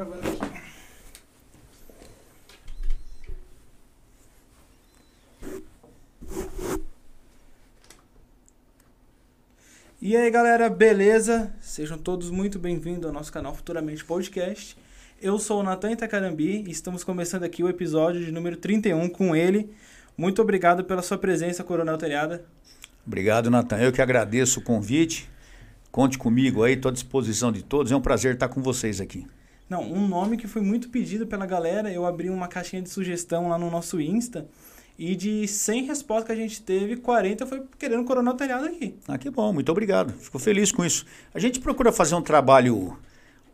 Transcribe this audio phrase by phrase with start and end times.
[0.00, 0.60] gravando aqui.
[10.02, 11.52] E aí galera, beleza?
[11.60, 14.76] Sejam todos muito bem-vindos ao nosso canal Futuramente Podcast.
[15.20, 19.36] Eu sou o Natan Itacarambi e estamos começando aqui o episódio de número 31 com
[19.36, 19.74] ele.
[20.16, 22.42] Muito obrigado pela sua presença, Coronel Telhada.
[23.06, 23.78] Obrigado, Natan.
[23.78, 25.28] Eu que agradeço o convite.
[25.92, 27.92] Conte comigo aí, estou à disposição de todos.
[27.92, 29.26] É um prazer estar com vocês aqui.
[29.70, 31.92] Não, um nome que foi muito pedido pela galera.
[31.92, 34.48] Eu abri uma caixinha de sugestão lá no nosso Insta.
[34.98, 38.96] E de 100 respostas que a gente teve, 40 foi querendo Coronel Telhado aqui.
[39.06, 40.12] Ah, que bom, muito obrigado.
[40.12, 41.06] Fico feliz com isso.
[41.32, 42.98] A gente procura fazer um trabalho,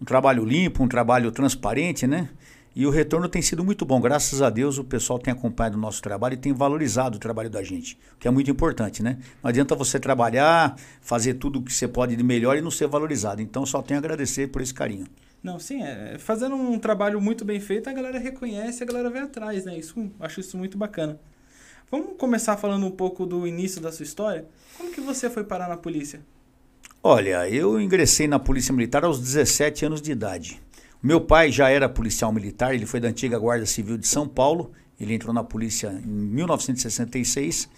[0.00, 2.30] um trabalho limpo, um trabalho transparente, né?
[2.74, 4.00] E o retorno tem sido muito bom.
[4.00, 7.50] Graças a Deus o pessoal tem acompanhado o nosso trabalho e tem valorizado o trabalho
[7.50, 9.18] da gente, que é muito importante, né?
[9.42, 12.88] Não adianta você trabalhar, fazer tudo o que você pode de melhor e não ser
[12.88, 13.40] valorizado.
[13.42, 15.06] Então só tenho a agradecer por esse carinho.
[15.46, 19.22] Não, sim, é, fazendo um trabalho muito bem feito, a galera reconhece, a galera vem
[19.22, 19.78] atrás, né?
[19.78, 21.20] Isso, acho isso muito bacana.
[21.88, 24.44] Vamos começar falando um pouco do início da sua história?
[24.76, 26.18] Como que você foi parar na polícia?
[27.00, 30.60] Olha, eu ingressei na Polícia Militar aos 17 anos de idade.
[31.00, 34.72] Meu pai já era policial militar, ele foi da antiga Guarda Civil de São Paulo.
[34.98, 37.68] Ele entrou na polícia em 1966.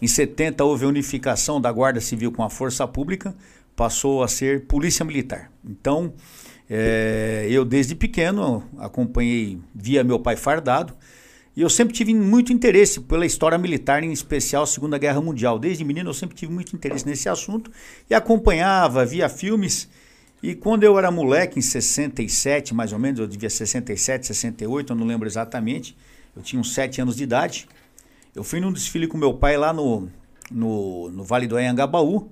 [0.00, 3.36] Em 70 houve a unificação da Guarda Civil com a Força Pública,
[3.76, 5.52] passou a ser Polícia Militar.
[5.62, 6.14] Então,
[6.68, 10.94] é, eu desde pequeno acompanhei, via meu pai fardado,
[11.56, 15.58] e eu sempre tive muito interesse pela história militar, em especial Segunda Guerra Mundial.
[15.58, 17.70] Desde menino eu sempre tive muito interesse nesse assunto
[18.08, 19.88] e acompanhava, via filmes
[20.42, 24.96] e quando eu era moleque, em 67, mais ou menos, eu devia 67, 68, eu
[24.96, 25.96] não lembro exatamente,
[26.36, 27.66] eu tinha uns 7 anos de idade.
[28.34, 30.08] Eu fui num desfile com meu pai lá no,
[30.50, 32.30] no, no Vale do Anhangabaú.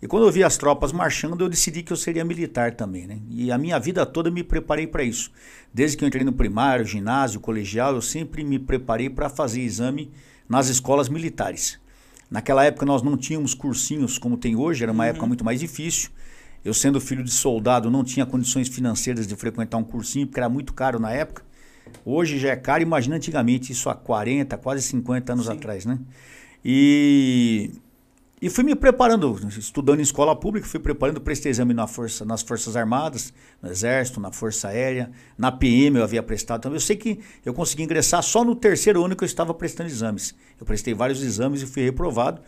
[0.00, 3.18] E quando eu vi as tropas marchando, eu decidi que eu seria militar também, né?
[3.30, 5.30] E a minha vida toda eu me preparei para isso.
[5.72, 10.10] Desde que eu entrei no primário, ginásio, colegial, eu sempre me preparei para fazer exame
[10.48, 11.78] nas escolas militares.
[12.30, 15.10] Naquela época nós não tínhamos cursinhos como tem hoje, era uma uhum.
[15.10, 16.10] época muito mais difícil.
[16.64, 20.48] Eu, sendo filho de soldado, não tinha condições financeiras de frequentar um cursinho, porque era
[20.48, 21.42] muito caro na época.
[22.04, 25.52] Hoje já é caro, imagina antigamente, isso há 40, quase 50 anos Sim.
[25.52, 25.98] atrás, né?
[26.64, 27.70] E,
[28.40, 32.42] e fui me preparando, estudando em escola pública, fui preparando, prestei exame na força, nas
[32.42, 33.32] Forças Armadas,
[33.62, 36.76] no Exército, na Força Aérea, na PM eu havia prestado também.
[36.76, 40.34] Eu sei que eu consegui ingressar só no terceiro ano que eu estava prestando exames.
[40.60, 42.42] Eu prestei vários exames e fui reprovado.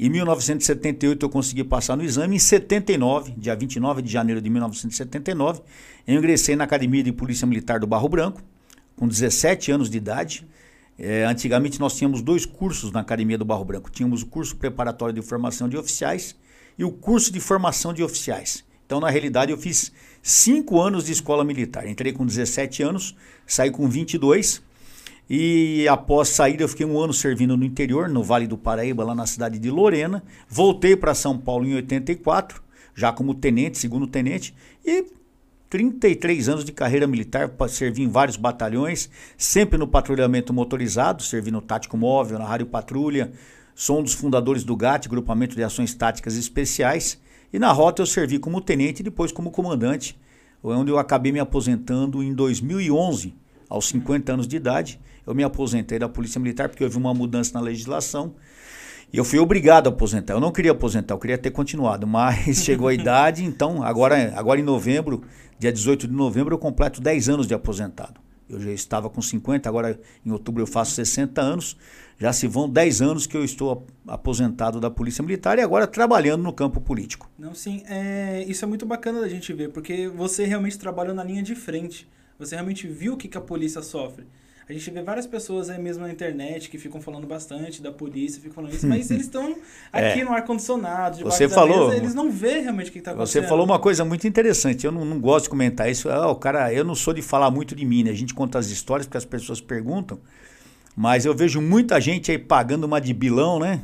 [0.00, 2.36] Em 1978 eu consegui passar no exame.
[2.36, 5.60] Em 79, dia 29 de janeiro de 1979,
[6.06, 8.40] eu ingressei na Academia de Polícia Militar do Barro Branco,
[8.96, 10.46] com 17 anos de idade.
[10.98, 13.90] É, antigamente nós tínhamos dois cursos na Academia do Barro Branco.
[13.90, 16.36] Tínhamos o curso preparatório de formação de oficiais
[16.78, 18.64] e o curso de formação de oficiais.
[18.86, 21.86] Então, na realidade, eu fiz cinco anos de escola militar.
[21.86, 23.16] Entrei com 17 anos,
[23.46, 24.62] saí com 22
[25.28, 29.14] e após sair, eu fiquei um ano servindo no interior, no Vale do Paraíba, lá
[29.14, 30.22] na cidade de Lorena.
[30.48, 32.62] Voltei para São Paulo em 84,
[32.94, 34.54] já como tenente, segundo tenente,
[34.84, 35.06] e
[35.74, 41.60] 33 anos de carreira militar, servi em vários batalhões, sempre no patrulhamento motorizado, servi no
[41.60, 43.32] tático móvel, na rádio patrulha.
[43.74, 47.20] Sou um dos fundadores do GAT, Grupamento de Ações Táticas Especiais.
[47.52, 50.16] E na rota eu servi como tenente e depois como comandante,
[50.62, 53.34] onde eu acabei me aposentando em 2011,
[53.68, 57.52] aos 50 anos de idade eu me aposentei da Polícia Militar porque houve uma mudança
[57.54, 58.34] na legislação.
[59.14, 60.34] E eu fui obrigado a aposentar.
[60.34, 64.58] Eu não queria aposentar, eu queria ter continuado, mas chegou a idade, então agora, agora
[64.58, 65.22] em novembro,
[65.56, 68.20] dia 18 de novembro, eu completo 10 anos de aposentado.
[68.50, 71.76] Eu já estava com 50, agora em outubro eu faço 60 anos.
[72.18, 76.42] Já se vão 10 anos que eu estou aposentado da Polícia Militar e agora trabalhando
[76.42, 77.30] no campo político.
[77.38, 81.22] Não, sim, é, isso é muito bacana da gente ver, porque você realmente trabalhou na
[81.22, 82.08] linha de frente.
[82.36, 84.26] Você realmente viu o que, que a polícia sofre.
[84.66, 88.40] A gente vê várias pessoas aí mesmo na internet que ficam falando bastante da polícia,
[88.40, 89.54] ficam falando isso, mas eles estão
[89.92, 90.24] aqui é.
[90.24, 93.42] no ar-condicionado, Você falou, mesa, eles não veem realmente o que está acontecendo.
[93.42, 96.08] Você falou uma coisa muito interessante, eu não, não gosto de comentar isso.
[96.08, 98.10] Ah, o cara, eu não sou de falar muito de mim, né?
[98.10, 100.18] A gente conta as histórias porque as pessoas perguntam,
[100.96, 103.82] mas eu vejo muita gente aí pagando uma de bilão, né?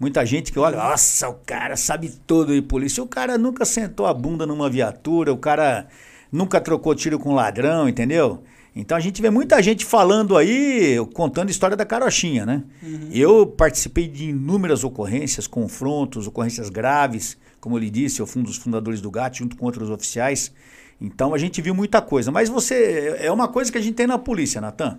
[0.00, 3.02] Muita gente que olha, nossa, o cara sabe tudo de polícia.
[3.02, 5.86] O cara nunca sentou a bunda numa viatura, o cara
[6.30, 8.42] nunca trocou tiro com ladrão, entendeu?
[8.74, 12.64] Então a gente vê muita gente falando aí, contando a história da carochinha, né?
[12.82, 13.08] Uhum.
[13.12, 18.44] Eu participei de inúmeras ocorrências, confrontos, ocorrências graves, como eu lhe disse, eu fui um
[18.44, 20.52] dos fundadores do GAT junto com outros oficiais.
[21.00, 22.30] Então a gente viu muita coisa.
[22.30, 23.16] Mas você.
[23.18, 24.98] É uma coisa que a gente tem na polícia, Natan.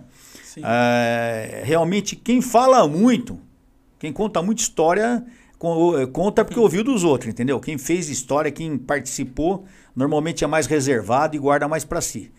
[0.62, 3.40] É, realmente, quem fala muito,
[3.98, 5.24] quem conta muita história,
[6.12, 7.58] conta porque ouviu dos outros, entendeu?
[7.58, 9.64] Quem fez história, quem participou,
[9.96, 12.30] normalmente é mais reservado e guarda mais para si.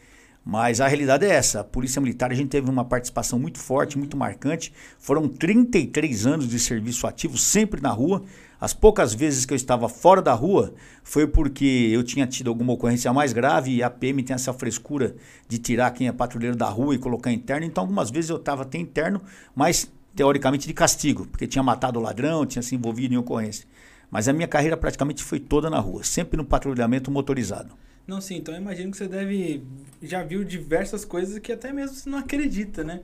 [0.46, 1.62] Mas a realidade é essa.
[1.62, 4.72] A Polícia Militar, a gente teve uma participação muito forte, muito marcante.
[5.00, 8.24] Foram 33 anos de serviço ativo, sempre na rua.
[8.62, 12.74] As poucas vezes que eu estava fora da rua foi porque eu tinha tido alguma
[12.74, 15.16] ocorrência mais grave e a PM tem essa frescura
[15.50, 17.66] de tirar quem é patrulheiro da rua e colocar interno.
[17.66, 19.22] Então, algumas vezes eu estava até interno,
[19.56, 23.66] mas teoricamente de castigo, porque tinha matado o ladrão, tinha se envolvido em ocorrência.
[24.12, 27.76] Mas a minha carreira praticamente foi toda na rua, sempre no patrulhamento motorizado.
[28.08, 29.64] Não, sim, então eu imagino que você deve.
[30.02, 33.02] Já viu diversas coisas que até mesmo você não acredita, né?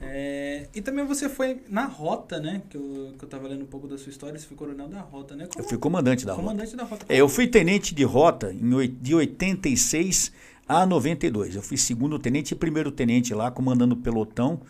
[0.00, 2.62] É, e também você foi na rota, né?
[2.68, 5.00] Que eu, que eu tava lendo um pouco da sua história, você foi coronel da
[5.00, 5.46] rota, né?
[5.46, 6.76] Como, eu fui comandante da comandante rota.
[6.76, 7.06] Da rota.
[7.08, 10.32] É, eu fui tenente de rota em, de 86
[10.66, 11.54] a 92.
[11.54, 14.60] Eu fui segundo tenente e primeiro tenente lá, comandando o pelotão.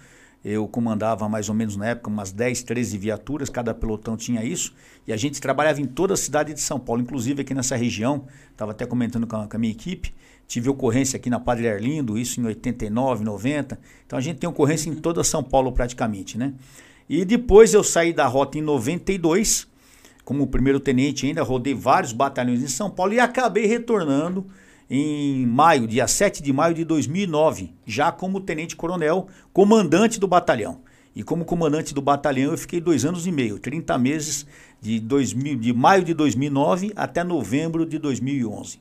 [0.44, 4.74] Eu comandava mais ou menos na época umas 10, 13 viaturas, cada pelotão tinha isso.
[5.06, 8.26] E a gente trabalhava em toda a cidade de São Paulo, inclusive aqui nessa região.
[8.50, 10.12] Estava até comentando com a, com a, minha equipe.
[10.48, 13.78] Tive ocorrência aqui na Padre Arlindo, isso em 89, 90.
[14.04, 16.54] Então a gente tem ocorrência em toda São Paulo praticamente, né?
[17.08, 19.68] E depois eu saí da rota em 92,
[20.24, 24.46] como primeiro tenente ainda, rodei vários batalhões em São Paulo e acabei retornando
[24.94, 30.82] em maio, dia 7 de maio de 2009, já como tenente-coronel, comandante do batalhão.
[31.16, 34.46] E como comandante do batalhão eu fiquei dois anos e meio, 30 meses,
[34.82, 38.80] de, 2000, de maio de 2009 até novembro de 2011.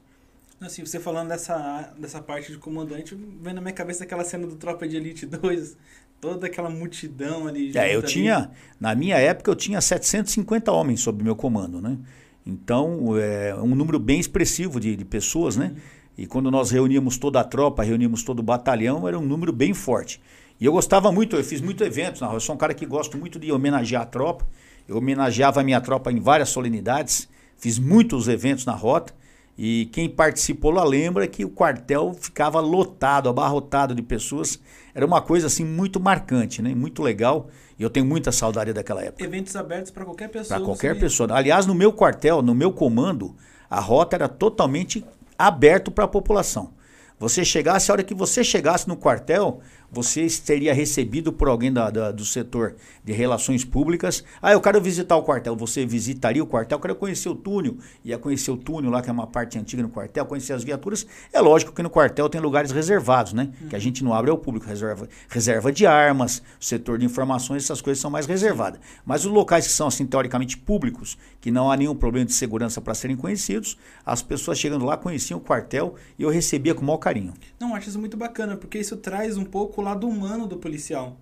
[0.60, 4.58] Assim, você falando dessa, dessa parte de comandante, vem na minha cabeça aquela cena do
[4.58, 5.78] Tropa de Elite 2,
[6.20, 7.72] toda aquela multidão ali.
[7.78, 11.98] É, eu tinha, na minha época eu tinha 750 homens sob meu comando, né?
[12.46, 15.68] Então, é um número bem expressivo de, de pessoas, né?
[15.68, 16.01] Uhum.
[16.18, 19.74] E quando nós reuníamos toda a tropa, reuníamos todo o batalhão, era um número bem
[19.74, 20.22] forte.
[20.60, 22.36] E eu gostava muito, eu fiz muitos eventos na rua.
[22.36, 24.46] Eu sou um cara que gosto muito de homenagear a tropa.
[24.88, 27.28] Eu homenageava a minha tropa em várias solenidades,
[27.58, 29.14] fiz muitos eventos na rota.
[29.58, 34.60] E quem participou lá lembra que o quartel ficava lotado, abarrotado de pessoas.
[34.94, 36.74] Era uma coisa assim muito marcante, né?
[36.76, 37.50] Muito legal.
[37.78, 39.24] E eu tenho muita saudade daquela época.
[39.24, 40.58] Eventos abertos para qualquer pessoa.
[40.58, 41.34] Para qualquer pessoa.
[41.34, 43.36] Aliás, no meu quartel, no meu comando,
[43.70, 45.04] a rota era totalmente
[45.48, 46.74] aberto para a população.
[47.20, 49.60] Você chegasse, a hora que você chegasse no quartel,
[49.92, 54.24] você seria recebido por alguém da, da, do setor de relações públicas.
[54.42, 55.54] Ah, eu quero visitar o quartel.
[55.58, 56.78] Você visitaria o quartel?
[56.78, 57.76] Eu quero conhecer o túnel.
[58.06, 61.06] Ia conhecer o túnel lá, que é uma parte antiga no quartel, conhecer as viaturas.
[61.34, 63.52] É lógico que no quartel tem lugares reservados, né?
[63.62, 63.68] Uhum.
[63.68, 64.66] Que a gente não abre ao público.
[64.66, 68.80] Reserva, reserva de armas, setor de informações, essas coisas são mais reservadas.
[69.06, 72.80] Mas os locais que são, assim, teoricamente públicos, que não há nenhum problema de segurança
[72.80, 76.86] para serem conhecidos, as pessoas chegando lá conheciam o quartel e eu recebia com o
[76.86, 77.34] maior carinho.
[77.60, 81.18] Não, acho isso muito bacana, porque isso traz um pouco o lado humano do policial.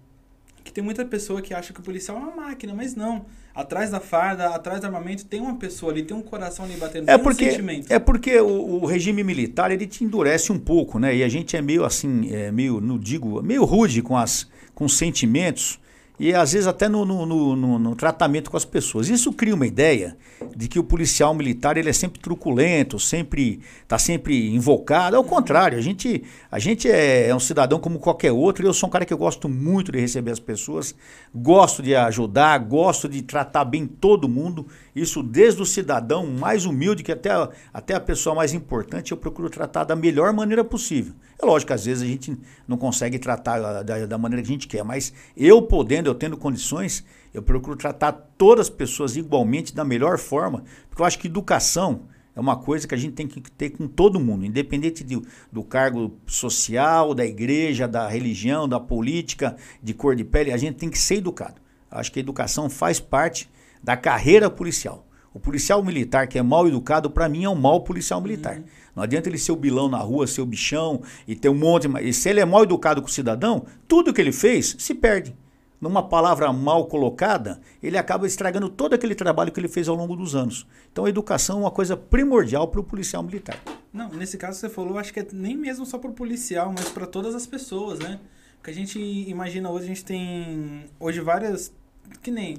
[0.64, 3.26] Que tem muita pessoa que acha que o policial é uma máquina, mas não.
[3.56, 7.10] Atrás da farda, atrás do armamento, tem uma pessoa ali, tem um coração ali batendo,
[7.10, 7.92] é porque, um sentimento.
[7.92, 11.16] É porque o, o, regime militar, ele te endurece um pouco, né?
[11.16, 14.86] E a gente é meio assim, é meio, não digo, meio rude com, as, com
[14.86, 15.80] os sentimentos
[16.20, 19.08] e às vezes até no, no, no, no, tratamento com as pessoas.
[19.08, 20.18] Isso cria uma ideia
[20.56, 25.16] de que o policial militar ele é sempre truculento, sempre está sempre invocado.
[25.16, 28.66] Ao contrário, a gente, a gente é, é, um cidadão como qualquer outro.
[28.66, 30.94] E eu sou um cara que eu gosto muito de receber as pessoas,
[31.34, 34.68] gosto de ajudar, gosto de tratar bem todo mundo.
[34.94, 37.30] Isso desde o cidadão mais humilde que até,
[37.74, 41.14] até a pessoa mais importante, eu procuro tratar da melhor maneira possível.
[41.42, 44.52] É lógico que às vezes a gente não consegue tratar da, da maneira que a
[44.52, 49.74] gente quer, mas eu podendo, eu tendo condições, eu procuro tratar todas as pessoas igualmente
[49.74, 52.02] da melhor forma, porque eu acho que educação
[52.36, 55.64] é uma coisa que a gente tem que ter com todo mundo, independente de, do
[55.64, 60.90] cargo social, da igreja, da religião, da política, de cor de pele, a gente tem
[60.90, 61.56] que ser educado.
[61.90, 63.50] Acho que a educação faz parte
[63.82, 65.06] da carreira policial.
[65.34, 68.58] O policial militar que é mal educado, para mim, é um mau policial militar.
[68.58, 68.64] Uhum.
[69.00, 71.88] Não adianta ele ser o bilão na rua, ser o bichão e ter um monte.
[72.02, 75.34] E se ele é mal educado com o cidadão, tudo que ele fez se perde.
[75.80, 80.18] Numa palavra mal colocada, ele acaba estragando todo aquele trabalho que ele fez ao longo
[80.18, 80.68] dos anos.
[80.92, 83.58] Então a educação é uma coisa primordial para o policial militar.
[83.94, 86.90] Não, nesse caso você falou, acho que é nem mesmo só para o policial, mas
[86.90, 88.20] para todas as pessoas, né?
[88.58, 91.74] Porque a gente imagina hoje, a gente tem hoje várias.
[92.22, 92.58] Que nem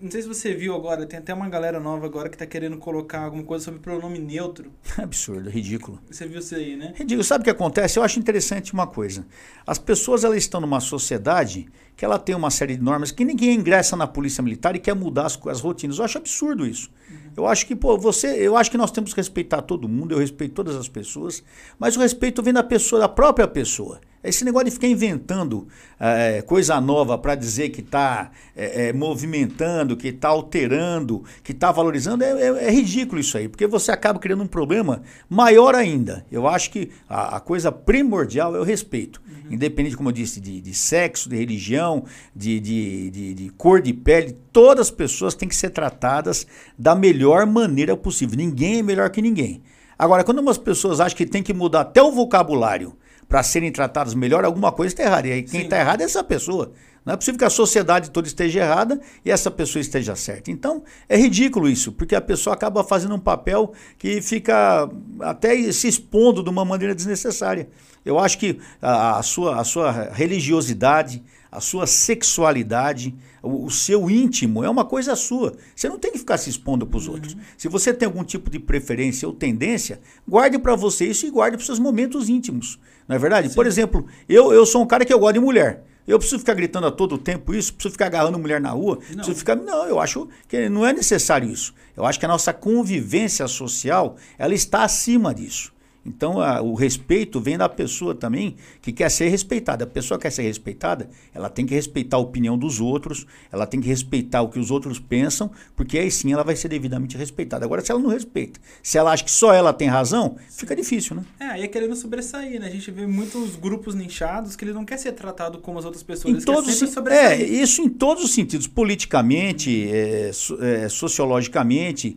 [0.00, 2.78] não sei se você viu agora, tem até uma galera nova agora que tá querendo
[2.78, 4.72] colocar alguma coisa sobre pronome neutro.
[4.96, 6.00] Absurdo, ridículo.
[6.10, 6.94] Você viu isso aí, né?
[6.96, 7.22] Ridículo.
[7.22, 7.98] Sabe o que acontece?
[7.98, 9.26] Eu acho interessante uma coisa.
[9.66, 13.54] As pessoas elas estão numa sociedade que ela tem uma série de normas que ninguém
[13.54, 15.98] ingressa na polícia militar e quer mudar as, as rotinas.
[15.98, 16.90] Eu acho absurdo isso.
[17.10, 17.16] Uhum.
[17.36, 20.18] Eu acho que, pô, você, eu acho que nós temos que respeitar todo mundo, eu
[20.18, 21.44] respeito todas as pessoas,
[21.78, 24.00] mas o respeito vem da pessoa, da própria pessoa.
[24.22, 25.66] Esse negócio de ficar inventando
[25.98, 31.72] é, coisa nova para dizer que está é, é, movimentando, que está alterando, que está
[31.72, 36.26] valorizando, é, ridículo isso aí, porque você acaba criando um problema maior ainda.
[36.30, 39.22] Eu acho que a, a coisa primordial é o respeito.
[39.26, 39.54] Uhum.
[39.54, 42.04] Independente, como eu disse, de, de sexo, de religião,
[42.36, 46.46] de, de, de, de cor de pele, todas as pessoas têm que ser tratadas
[46.78, 48.36] da melhor maneira possível.
[48.36, 49.62] Ninguém é melhor que ninguém.
[49.98, 52.96] Agora, quando umas pessoas acham que tem que mudar até o vocabulário
[53.30, 55.28] para serem tratados melhor, alguma coisa está errada.
[55.28, 56.72] E aí quem está errado é essa pessoa.
[57.06, 60.50] Não é possível que a sociedade toda esteja errada e essa pessoa esteja certa.
[60.50, 65.86] Então, é ridículo isso, porque a pessoa acaba fazendo um papel que fica até se
[65.86, 67.68] expondo de uma maneira desnecessária.
[68.04, 71.22] Eu acho que a, a sua, a sua religiosidade,
[71.52, 75.54] a sua sexualidade, o, o, seu íntimo é uma coisa sua.
[75.74, 77.14] Você não tem que ficar se expondo para os uhum.
[77.14, 77.36] outros.
[77.56, 81.56] Se você tem algum tipo de preferência ou tendência, guarde para você isso e guarde
[81.56, 82.78] para os seus momentos íntimos.
[83.10, 83.48] Não é verdade?
[83.48, 83.56] Sim.
[83.56, 85.82] Por exemplo, eu, eu sou um cara que eu gosto de mulher.
[86.06, 89.16] Eu preciso ficar gritando a todo tempo isso, preciso ficar agarrando mulher na rua, não.
[89.16, 89.56] preciso ficar.
[89.56, 91.74] Não, eu acho que não é necessário isso.
[91.96, 95.72] Eu acho que a nossa convivência social ela está acima disso.
[96.04, 99.84] Então, a, o respeito vem da pessoa também que quer ser respeitada.
[99.84, 103.80] A pessoa quer ser respeitada, ela tem que respeitar a opinião dos outros, ela tem
[103.80, 107.64] que respeitar o que os outros pensam, porque aí sim ela vai ser devidamente respeitada.
[107.64, 111.16] Agora, se ela não respeita, se ela acha que só ela tem razão, fica difícil,
[111.16, 111.24] né?
[111.38, 112.66] É, aí é querendo sobressair, né?
[112.66, 116.02] A gente vê muitos grupos nichados que ele não quer ser tratado como as outras
[116.02, 116.82] pessoas, em todos.
[117.08, 120.30] É, isso em todos os sentidos, politicamente, é,
[120.60, 122.16] é, sociologicamente,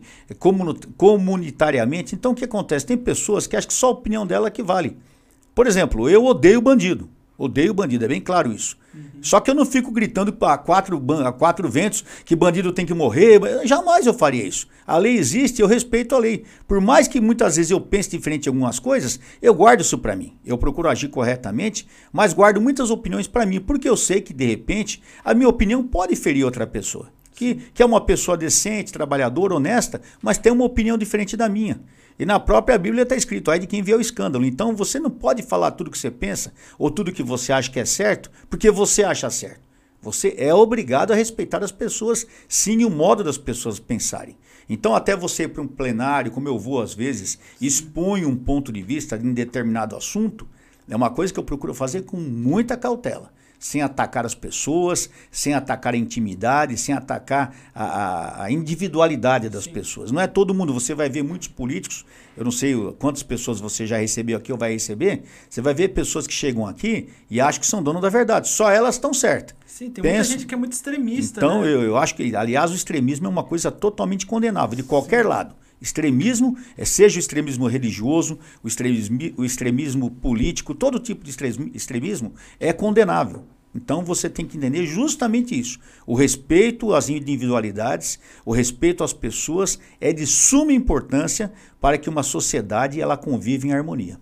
[0.96, 2.14] comunitariamente.
[2.14, 2.86] Então, o que acontece?
[2.86, 4.96] Tem pessoas que acham que só a opinião dela que vale.
[5.54, 7.08] Por exemplo, eu odeio bandido.
[7.36, 8.76] Odeio bandido, é bem claro isso.
[8.94, 9.02] Uhum.
[9.20, 12.94] Só que eu não fico gritando a quatro, a quatro ventos que bandido tem que
[12.94, 13.40] morrer.
[13.66, 14.68] Jamais eu faria isso.
[14.86, 16.44] A lei existe, eu respeito a lei.
[16.68, 20.14] Por mais que muitas vezes eu pense diferente em algumas coisas, eu guardo isso para
[20.14, 20.36] mim.
[20.46, 24.46] Eu procuro agir corretamente, mas guardo muitas opiniões para mim, porque eu sei que, de
[24.46, 27.08] repente, a minha opinião pode ferir outra pessoa.
[27.34, 31.80] Que, que é uma pessoa decente, trabalhadora, honesta, mas tem uma opinião diferente da minha.
[32.18, 34.44] E na própria Bíblia está escrito, aí de quem vê o escândalo.
[34.44, 37.80] Então você não pode falar tudo que você pensa ou tudo que você acha que
[37.80, 39.62] é certo, porque você acha certo.
[40.00, 44.36] Você é obrigado a respeitar as pessoas, sim, o modo das pessoas pensarem.
[44.68, 48.82] Então, até você para um plenário, como eu vou às vezes, expõe um ponto de
[48.82, 50.46] vista em determinado assunto,
[50.88, 53.32] é uma coisa que eu procuro fazer com muita cautela
[53.64, 59.72] sem atacar as pessoas, sem atacar a intimidade, sem atacar a, a, individualidade das Sim.
[59.72, 60.12] pessoas.
[60.12, 62.04] Não é todo mundo, você vai ver muitos políticos,
[62.36, 65.88] eu não sei quantas pessoas você já recebeu aqui ou vai receber, você vai ver
[65.88, 69.56] pessoas que chegam aqui e acham que são dono da verdade, só elas estão certas.
[69.64, 70.16] Sim, tem Penso.
[70.16, 71.40] muita gente que é muito extremista.
[71.40, 71.68] Então, né?
[71.68, 75.28] eu, eu acho que, aliás, o extremismo é uma coisa totalmente condenável, de qualquer Sim.
[75.30, 75.54] lado.
[75.80, 81.30] Extremismo, é, seja o extremismo religioso, o extremismo, o extremismo político, todo tipo de
[81.74, 83.44] extremismo é condenável.
[83.74, 85.78] Então você tem que entender justamente isso.
[86.06, 92.22] O respeito às individualidades, o respeito às pessoas é de suma importância para que uma
[92.22, 94.18] sociedade ela conviva em harmonia.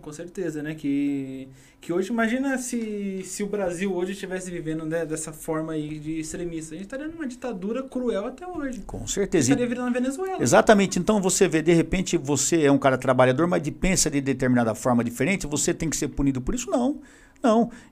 [0.00, 0.74] Com certeza, né?
[0.74, 1.48] Que,
[1.80, 6.20] que hoje, imagina se, se o Brasil hoje estivesse vivendo né, dessa forma aí de
[6.20, 6.74] extremista.
[6.74, 8.80] A gente estaria numa ditadura cruel até hoje.
[8.86, 9.50] Com certeza.
[9.50, 10.42] estaria virando a Venezuela.
[10.42, 10.98] Exatamente.
[10.98, 14.74] Então você vê, de repente, você é um cara trabalhador, mas de, pensa de determinada
[14.74, 16.70] forma diferente, você tem que ser punido por isso?
[16.70, 16.74] Não.
[16.84, 17.00] Não.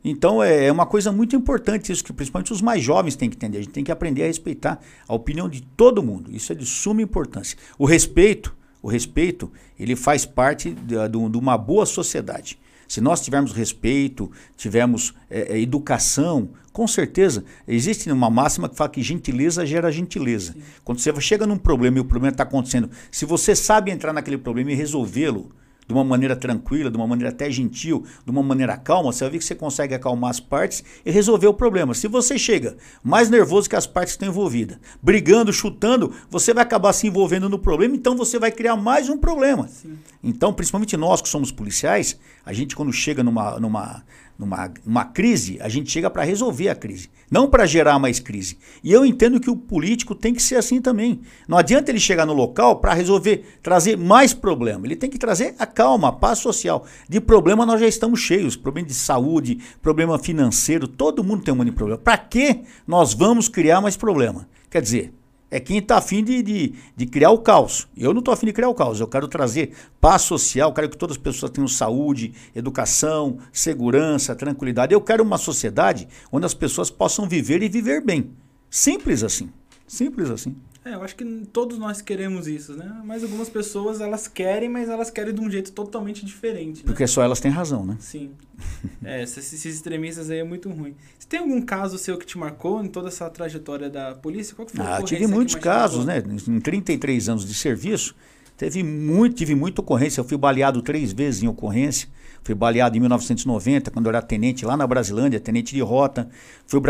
[0.05, 3.37] Então é, é uma coisa muito importante isso que principalmente os mais jovens têm que
[3.37, 3.59] entender.
[3.59, 6.31] A gente tem que aprender a respeitar a opinião de todo mundo.
[6.35, 7.57] Isso é de suma importância.
[7.79, 12.59] O respeito, o respeito, ele faz parte de, de uma boa sociedade.
[12.93, 18.91] Se nós tivermos respeito, tivermos é, é, educação, com certeza, existe uma máxima que fala
[18.91, 20.53] que gentileza gera gentileza.
[20.53, 20.63] Sim.
[20.85, 24.37] Quando você chega num problema e o problema está acontecendo, se você sabe entrar naquele
[24.37, 25.51] problema e resolvê-lo,
[25.87, 29.33] de uma maneira tranquila, de uma maneira até gentil, de uma maneira calma, você vai
[29.33, 31.95] ver que você consegue acalmar as partes e resolver o problema.
[31.95, 36.93] Se você chega mais nervoso que as partes estão envolvidas, brigando, chutando, você vai acabar
[36.93, 39.69] se envolvendo no problema, então você vai criar mais um problema.
[39.69, 39.99] Sim.
[40.23, 44.05] Então, principalmente nós que somos policiais, a gente quando chega numa, numa,
[44.39, 48.59] numa, numa crise, a gente chega para resolver a crise, não para gerar mais crise.
[48.83, 51.21] E eu entendo que o político tem que ser assim também.
[51.47, 54.87] Não adianta ele chegar no local para resolver, trazer mais problema.
[54.87, 56.85] Ele tem que trazer a calma, a paz social.
[57.09, 61.57] De problema nós já estamos cheios, problema de saúde, problema financeiro, todo mundo tem um
[61.57, 62.01] monte de problema.
[62.01, 64.49] Para que nós vamos criar mais problema?
[64.71, 65.13] Quer dizer,
[65.53, 67.87] é quem está afim de, de, de, criar o caos.
[67.95, 70.97] Eu não estou afim de criar o caos, eu quero trazer paz social, quero que
[70.97, 74.95] todas as pessoas tenham saúde, educação, segurança, tranquilidade.
[74.95, 78.31] Eu quero uma sociedade onde as pessoas possam viver e viver bem.
[78.71, 79.51] Simples assim.
[79.87, 80.57] Simples assim.
[80.85, 83.01] É, eu acho que todos nós queremos isso, né?
[83.05, 86.79] Mas algumas pessoas, elas querem, mas elas querem de um jeito totalmente diferente.
[86.79, 86.83] Né?
[86.87, 87.97] Porque só elas têm razão, né?
[88.01, 88.33] Sim.
[89.05, 90.97] é, esses, esses extremistas aí é muito ruim.
[91.17, 94.57] Você tem algum caso seu que te marcou em toda essa trajetória da polícia?
[94.57, 96.21] Qual que foi ah, tive muitos casos, né?
[96.49, 98.17] Em 33 anos de serviço,
[98.57, 100.21] teve muito, tive muita ocorrência.
[100.21, 102.09] Eu fui baleado três vezes em ocorrência.
[102.43, 106.29] Fui baleado em 1990, quando eu era tenente lá na Brasilândia, tenente de rota.
[106.67, 106.81] Fui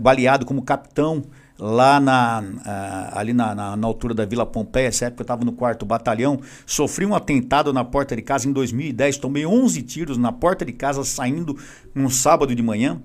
[0.00, 1.22] baleado como capitão
[1.58, 5.44] lá na, uh, ali na, na, na, altura da Vila Pompeia, essa época eu estava
[5.44, 10.18] no quarto batalhão, sofri um atentado na porta de casa em 2010, tomei 11 tiros
[10.18, 11.56] na porta de casa saindo
[11.94, 13.00] num sábado de manhã.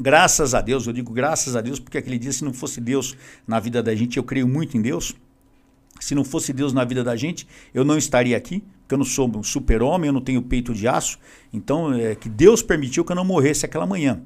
[0.00, 3.16] Graças a Deus, eu digo graças a Deus, porque aquele dia se não fosse Deus
[3.46, 5.14] na vida da gente, eu creio muito em Deus.
[6.00, 9.04] Se não fosse Deus na vida da gente, eu não estaria aqui, porque eu não
[9.04, 11.18] sou um super-homem, eu não tenho peito de aço.
[11.52, 14.22] Então, é que Deus permitiu que eu não morresse aquela manhã.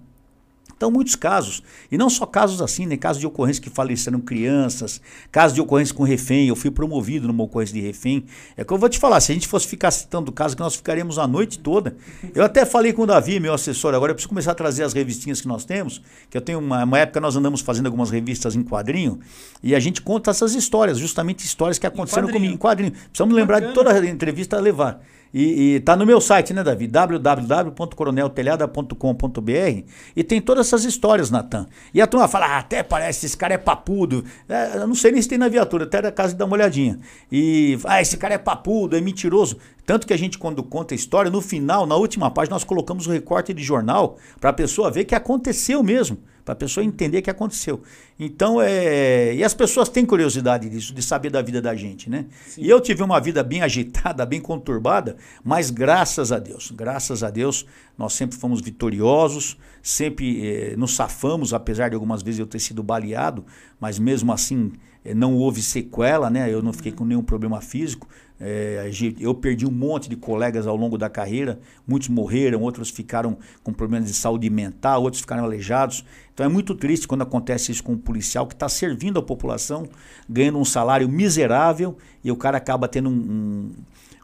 [0.82, 1.62] Então, muitos casos,
[1.92, 2.96] e não só casos assim, né?
[2.96, 6.48] Casos de ocorrência que faleceram crianças, casos de ocorrência com refém.
[6.48, 8.24] Eu fui promovido numa ocorrência de refém.
[8.56, 10.74] É que eu vou te falar, se a gente fosse ficar citando casos, que nós
[10.74, 11.94] ficaríamos a noite toda.
[12.34, 14.92] Eu até falei com o Davi, meu assessor, agora eu preciso começar a trazer as
[14.92, 18.56] revistinhas que nós temos, que eu tenho uma, uma época nós andamos fazendo algumas revistas
[18.56, 19.20] em quadrinho,
[19.62, 22.90] e a gente conta essas histórias, justamente histórias que aconteceram em comigo em quadrinho.
[22.90, 25.00] Precisamos lembrar de toda a entrevista a levar.
[25.32, 26.86] E, está no meu site, né, Davi?
[26.86, 29.82] www.coroneltelhada.com.br
[30.14, 31.66] e tem todas essas histórias, Natan.
[31.94, 34.24] E a turma fala, ah, até parece, esse cara é papudo.
[34.48, 36.98] É, eu não sei nem se tem na viatura, até da casa dar uma olhadinha.
[37.30, 39.56] E, ah, esse cara é papudo, é mentiroso.
[39.86, 43.06] Tanto que a gente, quando conta a história, no final, na última página, nós colocamos
[43.06, 47.18] o recorte de jornal para a pessoa ver que aconteceu mesmo para a pessoa entender
[47.18, 47.82] o que aconteceu.
[48.18, 52.26] Então, é, e as pessoas têm curiosidade disso, de saber da vida da gente, né?
[52.46, 52.62] Sim.
[52.62, 57.30] E eu tive uma vida bem agitada, bem conturbada, mas graças a Deus, graças a
[57.30, 62.58] Deus, nós sempre fomos vitoriosos, sempre é, nos safamos, apesar de algumas vezes eu ter
[62.58, 63.44] sido baleado,
[63.80, 64.72] mas mesmo assim
[65.04, 66.52] é, não houve sequela, né?
[66.52, 68.08] Eu não fiquei com nenhum problema físico.
[68.44, 73.38] É, eu perdi um monte de colegas ao longo da carreira, muitos morreram, outros ficaram
[73.62, 76.04] com problemas de saúde mental, outros ficaram aleijados.
[76.34, 79.88] Então é muito triste quando acontece isso com um policial que está servindo a população,
[80.28, 83.72] ganhando um salário miserável e o cara acaba tendo um, um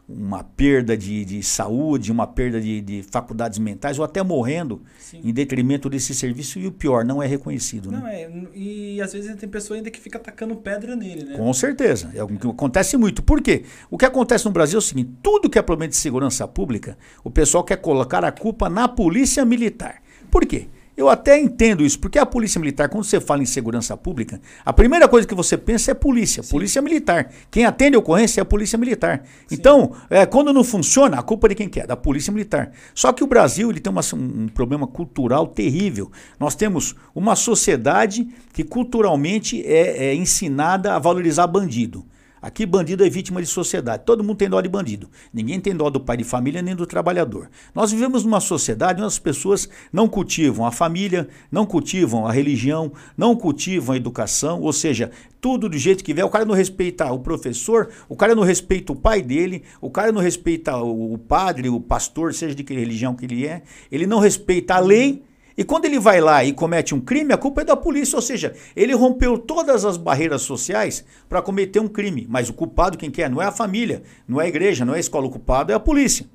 [0.09, 5.21] uma perda de, de saúde, uma perda de, de faculdades mentais, ou até morrendo Sim.
[5.23, 7.91] em detrimento desse serviço, e o pior, não é reconhecido.
[7.91, 8.23] Não, né?
[8.23, 11.37] é, e às vezes tem pessoa ainda que fica atacando pedra nele, né?
[11.37, 12.09] Com certeza.
[12.15, 13.21] É o que acontece muito.
[13.21, 13.63] Por quê?
[13.91, 16.97] O que acontece no Brasil é o seguinte: tudo que é problema de segurança pública,
[17.23, 20.01] o pessoal quer colocar a culpa na polícia militar.
[20.31, 20.67] Por quê?
[20.99, 24.73] Eu até entendo isso, porque a polícia militar, quando você fala em segurança pública, a
[24.73, 26.51] primeira coisa que você pensa é polícia, Sim.
[26.51, 27.31] polícia militar.
[27.49, 29.23] Quem atende a ocorrência é a polícia militar.
[29.47, 29.55] Sim.
[29.55, 31.87] Então, é, quando não funciona, a culpa é de quem quer?
[31.87, 32.73] Da polícia militar.
[32.93, 36.11] Só que o Brasil ele tem uma, um problema cultural terrível.
[36.37, 42.05] Nós temos uma sociedade que culturalmente é, é ensinada a valorizar bandido.
[42.41, 44.03] Aqui bandido é vítima de sociedade.
[44.05, 45.09] Todo mundo tem dó de bandido.
[45.33, 47.49] Ninguém tem dó do pai de família nem do trabalhador.
[47.75, 52.91] Nós vivemos numa sociedade onde as pessoas não cultivam a família, não cultivam a religião,
[53.17, 56.23] não cultivam a educação, ou seja, tudo do jeito que vê.
[56.23, 60.11] O cara não respeita o professor, o cara não respeita o pai dele, o cara
[60.11, 64.19] não respeita o padre, o pastor, seja de que religião que ele é, ele não
[64.19, 65.23] respeita a lei
[65.59, 68.21] e quando ele vai lá e comete um crime, a culpa é da polícia, ou
[68.21, 72.25] seja, ele rompeu todas as barreiras sociais para cometer um crime.
[72.29, 73.29] Mas o culpado, quem quer?
[73.29, 75.75] Não é a família, não é a igreja, não é a escola, o culpado é
[75.75, 76.25] a polícia.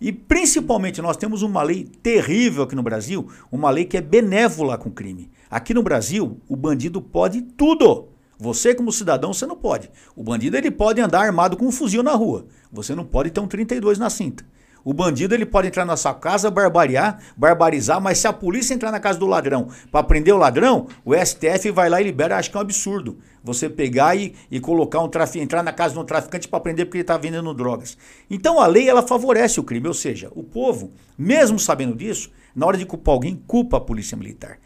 [0.00, 4.78] E principalmente nós temos uma lei terrível aqui no Brasil, uma lei que é benévola
[4.78, 5.32] com o crime.
[5.50, 8.06] Aqui no Brasil, o bandido pode tudo.
[8.38, 9.90] Você como cidadão, você não pode.
[10.14, 12.46] O bandido ele pode andar armado com um fuzil na rua.
[12.70, 14.44] Você não pode ter um 32 na cinta.
[14.84, 18.90] O bandido ele pode entrar na sua casa, barbariar, barbarizar, mas se a polícia entrar
[18.90, 22.36] na casa do ladrão para prender o ladrão, o STF vai lá e libera.
[22.36, 25.94] Acho que é um absurdo você pegar e, e colocar um traficante, entrar na casa
[25.94, 27.96] de um traficante para prender porque ele está vendendo drogas.
[28.28, 32.66] Então a lei ela favorece o crime, ou seja, o povo, mesmo sabendo disso, na
[32.66, 34.58] hora de culpar alguém, culpa a polícia militar.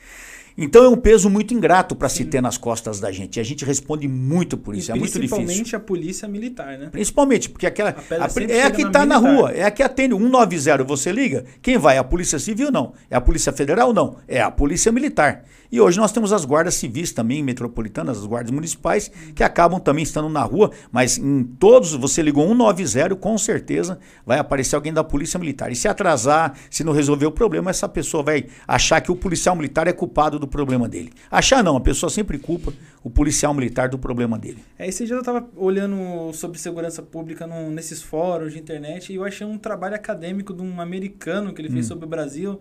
[0.57, 3.37] Então é um peso muito ingrato para se ter nas costas da gente.
[3.37, 4.90] E a gente responde muito por isso.
[4.90, 5.37] E é muito difícil.
[5.37, 6.88] Principalmente a polícia militar, né?
[6.90, 7.90] Principalmente, porque aquela.
[7.90, 10.14] A a, é a que está na, na rua, é a que atende.
[10.14, 11.45] 190 você liga.
[11.61, 11.99] Quem vai?
[11.99, 12.71] A Polícia Civil?
[12.71, 12.93] Não.
[13.11, 13.93] É a Polícia Federal?
[13.93, 14.17] Não.
[14.29, 15.45] É a Polícia Militar.
[15.74, 20.04] E hoje nós temos as guardas civis também metropolitanas, as guardas municipais, que acabam também
[20.04, 25.02] estando na rua, mas em todos, você ligou 190, com certeza vai aparecer alguém da
[25.02, 25.72] Polícia Militar.
[25.72, 29.56] E se atrasar, se não resolver o problema, essa pessoa vai achar que o policial
[29.56, 31.12] militar é culpado do problema dele.
[31.28, 34.62] Achar não, a pessoa sempre culpa o policial militar do problema dele.
[34.78, 39.16] É, esse dia eu estava olhando sobre segurança pública num, nesses fóruns de internet e
[39.16, 41.88] eu achei um trabalho acadêmico de um americano que ele fez hum.
[41.88, 42.60] sobre o Brasil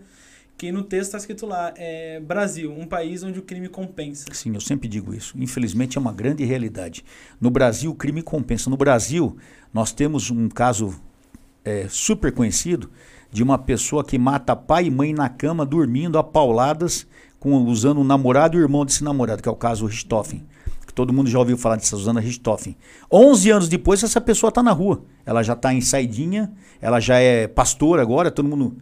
[0.57, 4.25] que no texto está escrito lá, é, Brasil, um país onde o crime compensa.
[4.31, 5.35] Sim, eu sempre digo isso.
[5.37, 7.03] Infelizmente é uma grande realidade.
[7.39, 8.69] No Brasil, o crime compensa.
[8.69, 9.35] No Brasil,
[9.73, 10.95] nós temos um caso
[11.65, 12.89] é, super conhecido
[13.31, 17.07] de uma pessoa que mata pai e mãe na cama, dormindo a pauladas,
[17.39, 20.45] com, usando o namorado e o irmão desse namorado, que é o caso Richthofen.
[20.85, 22.77] Que todo mundo já ouviu falar de Susana Richthofen.
[23.11, 25.03] 11 anos depois, essa pessoa está na rua.
[25.25, 28.77] Ela já está em saidinha, ela já é pastora agora, todo mundo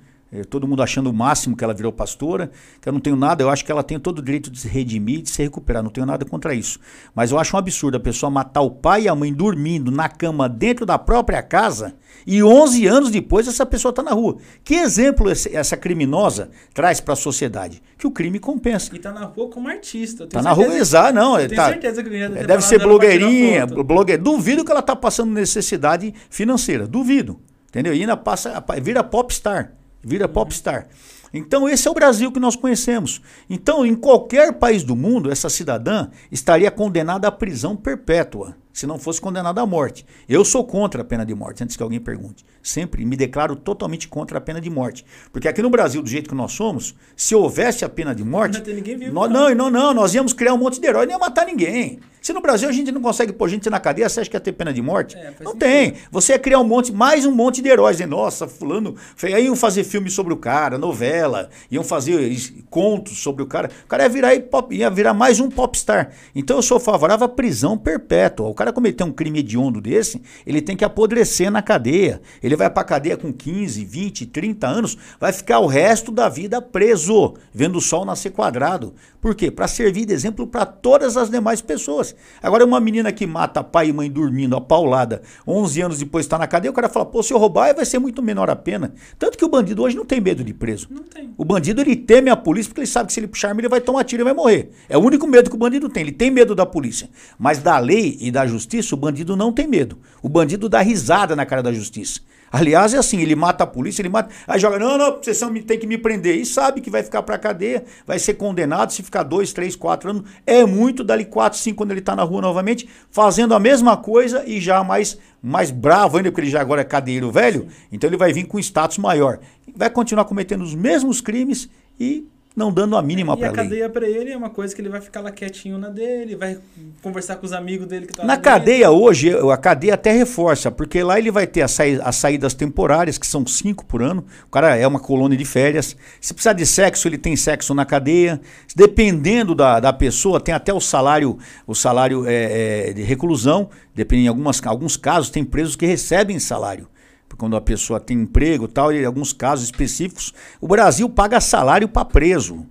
[0.50, 3.50] todo mundo achando o máximo que ela virou pastora, que eu não tenho nada, eu
[3.50, 6.06] acho que ela tem todo o direito de se redimir, de se recuperar, não tenho
[6.06, 6.80] nada contra isso.
[7.14, 10.08] Mas eu acho um absurdo a pessoa matar o pai e a mãe dormindo na
[10.08, 14.38] cama dentro da própria casa e 11 anos depois essa pessoa está na rua.
[14.64, 17.82] Que exemplo essa criminosa traz para a sociedade?
[17.98, 18.94] Que o crime compensa.
[18.94, 20.24] E está na rua como artista.
[20.24, 21.38] Está na rua, exato, não.
[21.38, 24.22] Eu tá, certeza que deve, deve ser blogueirinha, blogueir.
[24.22, 27.38] Duvido que ela está passando necessidade financeira, duvido.
[27.68, 27.94] Entendeu?
[27.94, 30.88] E ainda passa, vira popstar vira popstar.
[31.34, 33.22] Então, esse é o Brasil que nós conhecemos.
[33.50, 38.98] Então, em qualquer país do mundo, essa cidadã estaria condenada à prisão perpétua se não
[38.98, 40.06] fosse condenado à morte.
[40.28, 42.46] Eu sou contra a pena de morte, antes que alguém pergunte.
[42.62, 45.06] Sempre me declaro totalmente contra a pena de morte.
[45.32, 48.60] Porque aqui no Brasil, do jeito que nós somos, se houvesse a pena de morte.
[48.60, 49.14] Não ninguém vivo.
[49.14, 52.00] Nós, não, não, não, nós íamos criar um monte de herói, não ia matar ninguém.
[52.22, 54.40] Se no Brasil a gente não consegue pôr gente na cadeia, você acha que ia
[54.40, 55.18] ter pena de morte?
[55.18, 55.56] É, não sentido.
[55.56, 55.96] tem.
[56.12, 58.00] Você ia criar um monte, mais um monte de heróis.
[58.00, 58.96] E, Nossa, fulano.
[59.24, 62.32] Aí iam fazer filme sobre o cara, novela, iam fazer
[62.70, 63.72] contos sobre o cara.
[63.86, 64.32] O cara ia virar,
[64.70, 66.12] ia virar mais um popstar.
[66.36, 68.48] Então eu sou favorável à prisão perpétua.
[68.48, 72.22] O cara cometer um crime hediondo desse, ele tem que apodrecer na cadeia.
[72.44, 76.62] Ele vai pra cadeia com 15, 20, 30 anos, vai ficar o resto da vida
[76.62, 78.94] preso, vendo o sol nascer quadrado.
[79.20, 79.50] Por quê?
[79.50, 82.16] Para servir de exemplo para todas as demais pessoas.
[82.42, 86.38] Agora, uma menina que mata pai e mãe dormindo, a paulada, 11 anos depois está
[86.38, 88.94] na cadeia, o cara fala, pô, se eu roubar vai ser muito menor a pena.
[89.18, 90.88] Tanto que o bandido hoje não tem medo de preso.
[90.90, 91.34] Não tem.
[91.38, 93.70] O bandido, ele teme a polícia porque ele sabe que se ele puxar arma, ele
[93.70, 94.72] vai tomar tiro e vai morrer.
[94.90, 96.04] É o único medo que o bandido tem.
[96.04, 97.10] Ele tem medo da polícia.
[97.38, 99.98] Mas da lei e da justiça, o bandido não tem medo.
[100.22, 102.20] O bandido dá risada na cara da justiça.
[102.52, 104.30] Aliás, é assim, ele mata a polícia, ele mata.
[104.46, 106.36] Aí joga, não, não, você tem que me prender.
[106.36, 110.10] E sabe que vai ficar pra cadeia, vai ser condenado se ficar dois, três, quatro
[110.10, 110.24] anos.
[110.46, 114.44] É muito, dali quatro, cinco, quando ele tá na rua novamente, fazendo a mesma coisa
[114.46, 117.68] e já mais, mais bravo ainda, porque ele já agora é cadeiro velho.
[117.90, 119.40] Então ele vai vir com status maior.
[119.74, 123.56] Vai continuar cometendo os mesmos crimes e não dando a mínima para ele.
[123.56, 125.90] E a cadeia para ele é uma coisa que ele vai ficar lá quietinho na
[125.90, 126.58] dele, vai
[127.02, 131.02] conversar com os amigos dele que tá Na cadeia hoje, a cadeia até reforça, porque
[131.02, 134.26] lá ele vai ter as, as saídas temporárias, que são cinco por ano.
[134.48, 135.96] O cara é uma colônia de férias.
[136.20, 138.42] Se precisar de sexo, ele tem sexo na cadeia.
[138.76, 143.70] Dependendo da, da pessoa, tem até o salário, o salário é, é, de reclusão.
[143.96, 146.88] Dependendo em algumas, alguns casos, tem presos que recebem salário
[147.36, 152.06] quando a pessoa tem emprego tal, e alguns casos específicos, o Brasil paga salário para
[152.06, 152.66] preso.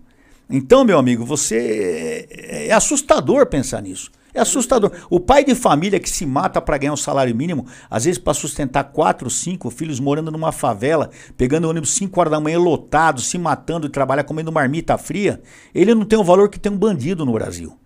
[0.48, 4.10] Então, meu amigo, você é, é assustador pensar nisso.
[4.32, 4.92] É assustador.
[5.08, 8.32] O pai de família que se mata para ganhar um salário mínimo, às vezes para
[8.32, 13.36] sustentar quatro, cinco filhos morando numa favela, pegando ônibus 5 horas da manhã lotado, se
[13.38, 15.40] matando e trabalhar comendo marmita fria,
[15.74, 17.76] ele não tem o valor que tem um bandido no Brasil.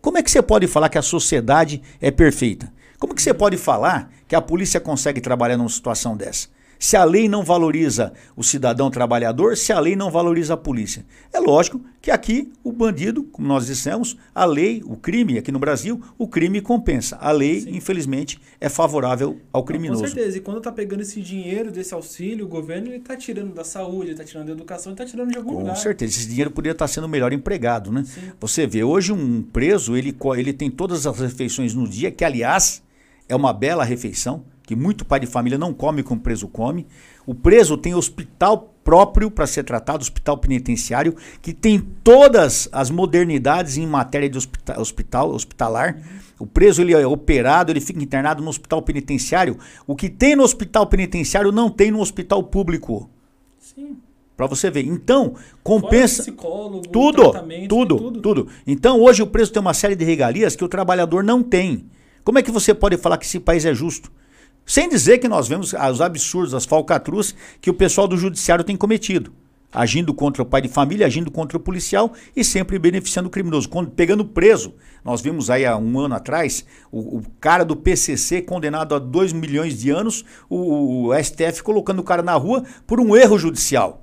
[0.00, 2.72] Como é que você pode falar que a sociedade é perfeita?
[3.02, 6.46] Como que você pode falar que a polícia consegue trabalhar numa situação dessa?
[6.78, 11.04] Se a lei não valoriza o cidadão trabalhador, se a lei não valoriza a polícia.
[11.32, 15.58] É lógico que aqui o bandido, como nós dissemos, a lei, o crime, aqui no
[15.58, 17.16] Brasil, o crime compensa.
[17.20, 17.74] A lei, Sim.
[17.74, 20.02] infelizmente, é favorável ao criminoso.
[20.02, 20.38] Com certeza.
[20.38, 24.12] E quando está pegando esse dinheiro desse auxílio, o governo ele está tirando da saúde,
[24.12, 25.74] está tirando da educação, está tirando de algum Com lugar.
[25.74, 26.18] Com certeza.
[26.18, 28.04] Esse dinheiro poderia estar tá sendo melhor empregado, né?
[28.06, 28.30] Sim.
[28.40, 32.80] Você vê, hoje um preso, ele, ele tem todas as refeições no dia, que aliás
[33.32, 36.86] é uma bela refeição, que muito pai de família não come como o preso come.
[37.26, 43.78] O preso tem hospital próprio para ser tratado, hospital penitenciário, que tem todas as modernidades
[43.78, 45.98] em matéria de hospital, hospital hospitalar.
[46.38, 49.56] O preso ele é operado, ele fica internado no hospital penitenciário.
[49.86, 53.08] O que tem no hospital penitenciário não tem no hospital público.
[53.58, 53.96] Sim.
[54.36, 54.84] Para você ver.
[54.84, 56.22] Então, compensa.
[56.22, 57.32] Psicólogo, tudo,
[57.66, 58.48] tudo, tudo, tudo.
[58.66, 61.86] Então, hoje o preso tem uma série de regalias que o trabalhador não tem.
[62.24, 64.10] Como é que você pode falar que esse país é justo?
[64.64, 68.76] Sem dizer que nós vemos os absurdos, as falcatruas que o pessoal do judiciário tem
[68.76, 69.32] cometido.
[69.74, 73.68] Agindo contra o pai de família, agindo contra o policial e sempre beneficiando o criminoso.
[73.68, 78.42] Quando, pegando preso, nós vimos aí há um ano atrás o, o cara do PCC
[78.42, 83.00] condenado a 2 milhões de anos, o, o STF colocando o cara na rua por
[83.00, 84.01] um erro judicial.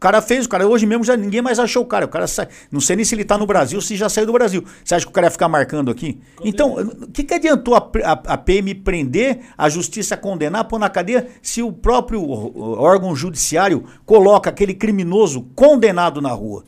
[0.00, 2.06] Cara fez, o cara hoje mesmo já ninguém mais achou o cara.
[2.06, 4.32] O cara sai, não sei nem se ele tá no Brasil, se já saiu do
[4.32, 4.64] Brasil.
[4.82, 6.18] Você acha que o cara ia ficar marcando aqui?
[6.36, 10.78] Com então, o que, que adiantou a, a, a, PM prender, a justiça condenar, pôr
[10.78, 16.64] na cadeia, se o próprio órgão judiciário coloca aquele criminoso condenado na rua?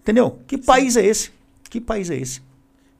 [0.00, 0.38] Entendeu?
[0.46, 0.62] Que Sim.
[0.62, 1.30] país é esse?
[1.68, 2.40] Que país é esse?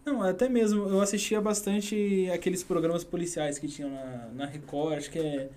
[0.04, 5.10] Não, até mesmo, eu assistia bastante aqueles programas policiais que tinham na, na Record, acho
[5.10, 5.48] que é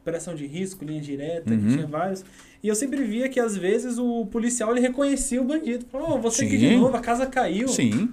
[0.00, 1.60] Operação de Risco, Linha Direta, uhum.
[1.60, 2.24] que tinha vários.
[2.62, 5.86] E eu sempre via que às vezes o policial ele reconhecia o bandido.
[5.90, 6.46] Falou, oh, você Sim.
[6.46, 7.68] aqui de novo, a casa caiu.
[7.68, 8.10] Sim.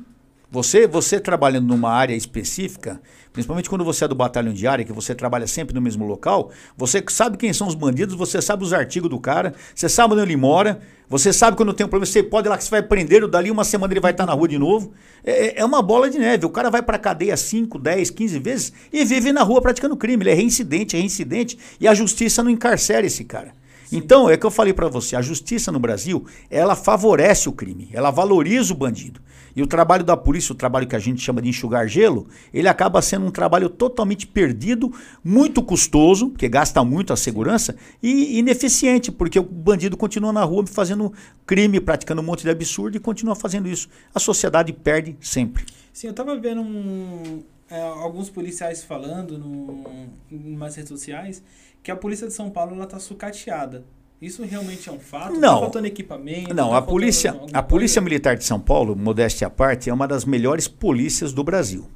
[0.50, 3.02] Você, você trabalhando numa área específica,
[3.38, 6.50] principalmente quando você é do batalhão de área, que você trabalha sempre no mesmo local,
[6.76, 10.24] você sabe quem são os bandidos, você sabe os artigos do cara, você sabe onde
[10.24, 12.82] ele mora, você sabe quando tem um problema, você pode ir lá que você vai
[12.82, 14.92] prender, dali uma semana ele vai estar na rua de novo.
[15.24, 16.48] É, é, é uma bola de neve.
[16.48, 20.24] O cara vai pra cadeia 5, 10, 15 vezes e vive na rua praticando crime.
[20.24, 23.54] Ele é reincidente, é reincidente, e a justiça não encarcera esse cara.
[23.92, 27.90] Então, é que eu falei para você, a justiça no Brasil, ela favorece o crime,
[27.94, 29.22] ela valoriza o bandido.
[29.56, 32.68] E o trabalho da polícia, o trabalho que a gente chama de enxugar gelo, ele
[32.68, 39.12] acaba sendo um trabalho totalmente perdido, muito custoso, porque gasta muito a segurança, e ineficiente,
[39.12, 41.12] porque o bandido continua na rua fazendo
[41.46, 43.90] crime, praticando um monte de absurdo e continua fazendo isso.
[44.14, 45.66] A sociedade perde sempre.
[45.92, 49.84] Sim, eu estava vendo um, é, alguns policiais falando no,
[50.32, 51.42] umas redes sociais
[51.88, 53.86] que a polícia de São Paulo ela tá sucateada.
[54.22, 55.40] Isso realmente é um fato?
[55.40, 55.54] Não.
[55.54, 56.54] Tá faltando equipamento?
[56.54, 60.06] Não, tá a polícia, a polícia militar de São Paulo, modéstia à parte, é uma
[60.06, 61.88] das melhores polícias do Brasil.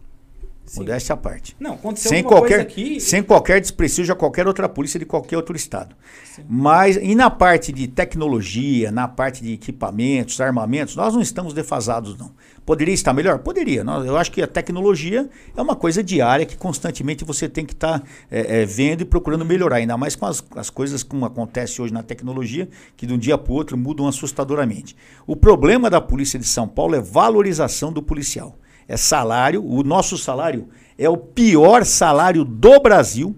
[0.71, 0.79] Sim.
[0.79, 1.53] Modéstia à parte.
[1.59, 2.97] Não, aconteceu sem qualquer, aqui...
[3.01, 5.93] Sem qualquer desprestígio a qualquer outra polícia de qualquer outro estado.
[6.33, 6.45] Sim.
[6.47, 12.17] Mas, e na parte de tecnologia, na parte de equipamentos, armamentos, nós não estamos defasados,
[12.17, 12.31] não.
[12.65, 13.39] Poderia estar melhor?
[13.39, 13.83] Poderia.
[14.05, 17.99] Eu acho que a tecnologia é uma coisa diária que constantemente você tem que estar
[17.99, 19.75] tá, é, é, vendo e procurando melhorar.
[19.75, 23.37] Ainda mais com as, as coisas como acontece hoje na tecnologia, que de um dia
[23.37, 24.95] para o outro mudam assustadoramente.
[25.27, 28.57] O problema da Polícia de São Paulo é valorização do policial.
[28.87, 29.65] É salário.
[29.65, 33.35] O nosso salário é o pior salário do Brasil.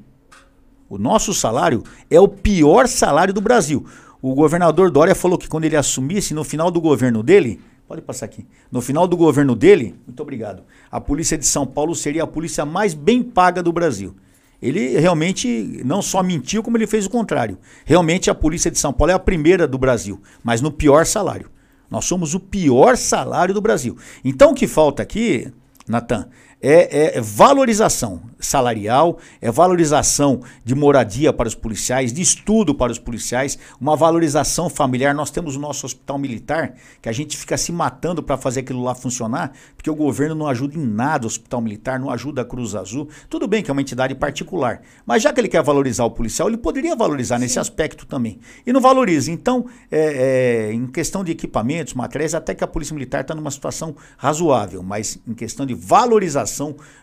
[0.90, 3.86] O nosso salário é o pior salário do Brasil.
[4.22, 8.26] O governador Dória falou que quando ele assumisse, no final do governo dele, Pode passar
[8.26, 8.46] aqui.
[8.72, 12.66] No final do governo dele, muito obrigado, a polícia de São Paulo seria a polícia
[12.66, 14.16] mais bem paga do Brasil.
[14.62, 17.58] Ele realmente não só mentiu, como ele fez o contrário.
[17.84, 21.52] Realmente a polícia de São Paulo é a primeira do Brasil, mas no pior salário.
[21.94, 23.96] Nós somos o pior salário do Brasil.
[24.26, 25.54] Então o que falta aqui,
[25.88, 26.28] Natan,
[26.64, 32.98] é, é, valorização salarial, é valorização de moradia para os policiais, de estudo para os
[32.98, 35.14] policiais, uma valorização familiar.
[35.14, 38.82] Nós temos o nosso hospital militar, que a gente fica se matando para fazer aquilo
[38.82, 42.46] lá funcionar, porque o governo não ajuda em nada o hospital militar, não ajuda a
[42.46, 43.10] Cruz Azul.
[43.30, 46.48] Tudo bem que é uma entidade particular, mas já que ele quer valorizar o policial,
[46.48, 47.44] ele poderia valorizar Sim.
[47.44, 48.40] nesse aspecto também.
[48.66, 49.32] E não valoriza.
[49.32, 53.52] Então, é, é, em questão de equipamentos, materiais, até que a Polícia Militar está numa
[53.52, 56.53] situação razoável, mas em questão de valorização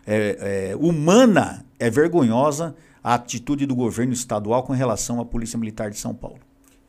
[0.07, 5.91] é, é, humana é vergonhosa a atitude do governo estadual com relação à Polícia Militar
[5.91, 6.39] de São Paulo.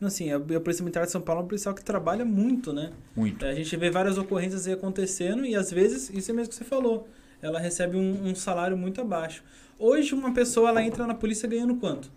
[0.01, 2.91] Assim, a, a Polícia Militar de São Paulo é um policial que trabalha muito, né?
[3.15, 3.45] Muito.
[3.45, 6.63] A gente vê várias ocorrências aí acontecendo e às vezes, isso é mesmo que você
[6.63, 7.07] falou,
[7.41, 9.43] ela recebe um, um salário muito abaixo.
[9.77, 12.11] Hoje uma pessoa ela entra na polícia ganhando quanto?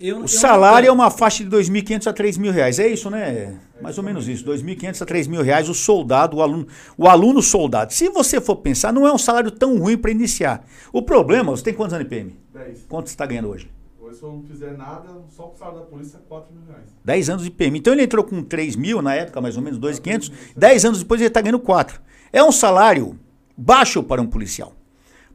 [0.00, 2.78] Eu, o eu salário é uma faixa de 2.500 a 3.000 reais.
[2.78, 3.58] É isso, né?
[3.80, 4.44] Mais ou menos isso.
[4.44, 7.92] 2.500 a 3.000 reais o soldado, o aluno, o aluno soldado.
[7.92, 10.64] Se você for pensar, não é um salário tão ruim para iniciar.
[10.92, 12.36] O problema, você tem quantos anos de PM?
[12.52, 12.86] 10.
[12.88, 13.70] Quanto você está ganhando hoje?
[14.00, 16.86] Hoje, se eu não fizer nada, só o salário da polícia, 4 mil reais.
[17.04, 17.78] 10 anos de PM.
[17.78, 20.32] Então ele entrou com 3 mil na época, mais ou menos, 2.500.
[20.56, 22.00] 10 anos depois ele está ganhando 4.
[22.32, 23.18] É um salário
[23.56, 24.77] baixo para um policial.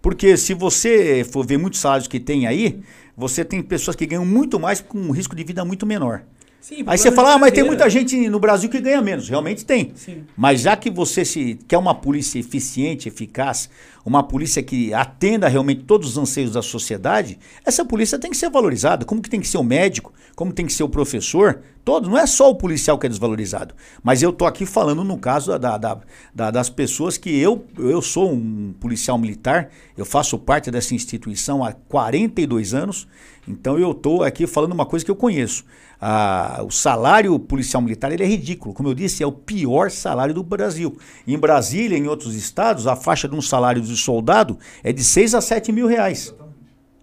[0.04, 2.82] Porque se você for ver muitos salários que tem aí,
[3.16, 6.24] você tem pessoas que ganham muito mais com um risco de vida muito menor.
[6.64, 9.28] Sim, Aí você fala, ah, mas tem muita gente no Brasil que ganha menos.
[9.28, 9.92] Realmente tem.
[9.96, 10.24] Sim.
[10.34, 13.70] Mas já que você se quer uma polícia eficiente, eficaz,
[14.06, 18.50] uma polícia que atenda realmente todos os anseios da sociedade, essa polícia tem que ser
[18.50, 19.04] valorizada.
[19.04, 22.08] Como que tem que ser o médico, como tem que ser o professor, todos.
[22.08, 23.76] Não é só o policial que é desvalorizado.
[24.02, 26.00] Mas eu tô aqui falando no caso da, da,
[26.34, 31.62] da, das pessoas que eu, eu sou um policial militar, eu faço parte dessa instituição
[31.62, 33.06] há 42 anos,
[33.46, 35.66] então eu tô aqui falando uma coisa que eu conheço
[36.06, 38.74] a, o salário policial militar ele é ridículo.
[38.74, 40.98] Como eu disse, é o pior salário do Brasil.
[41.26, 45.34] Em Brasília, em outros estados, a faixa de um salário de soldado é de 6
[45.34, 46.36] a 7 mil reais.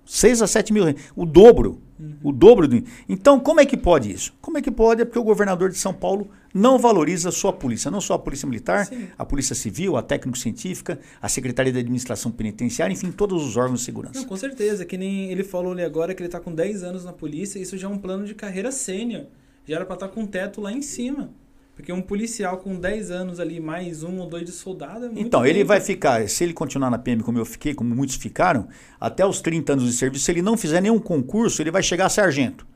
[0.04, 1.00] 6 a 7 mil reais.
[1.16, 1.80] O dobro.
[1.98, 2.16] Uhum.
[2.24, 2.84] O dobro do.
[3.08, 4.34] Então, como é que pode isso?
[4.38, 5.00] Como é que pode?
[5.00, 8.18] É porque o governador de São Paulo não valoriza a sua polícia, não só a
[8.18, 9.08] polícia militar, Sim.
[9.16, 13.86] a polícia civil, a técnico-científica, a Secretaria de Administração Penitenciária, enfim, todos os órgãos de
[13.86, 14.18] segurança.
[14.18, 17.04] Não, com certeza, que nem ele falou ali agora que ele está com 10 anos
[17.04, 19.26] na polícia, isso já é um plano de carreira sênior.
[19.66, 21.30] já era pra estar com o teto lá em cima.
[21.76, 25.20] Porque um policial com 10 anos ali, mais um ou dois de soldado, é muito
[25.20, 28.68] Então, ele vai ficar, se ele continuar na PM como eu fiquei, como muitos ficaram,
[29.00, 32.06] até os 30 anos de serviço, se ele não fizer nenhum concurso, ele vai chegar
[32.06, 32.66] a sargento.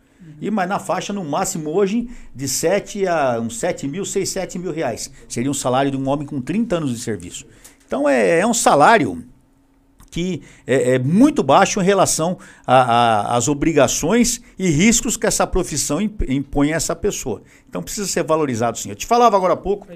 [0.40, 4.58] E mas na faixa, no máximo hoje, de 7 a uns 7 mil, 6, 7
[4.58, 5.10] mil reais.
[5.28, 7.46] Seria um salário de um homem com 30 anos de serviço.
[7.86, 9.24] Então é, é um salário
[10.10, 16.22] que é, é muito baixo em relação às obrigações e riscos que essa profissão imp-
[16.28, 17.42] impõe a essa pessoa.
[17.68, 18.90] Então precisa ser valorizado sim.
[18.90, 19.86] Eu te falava agora há pouco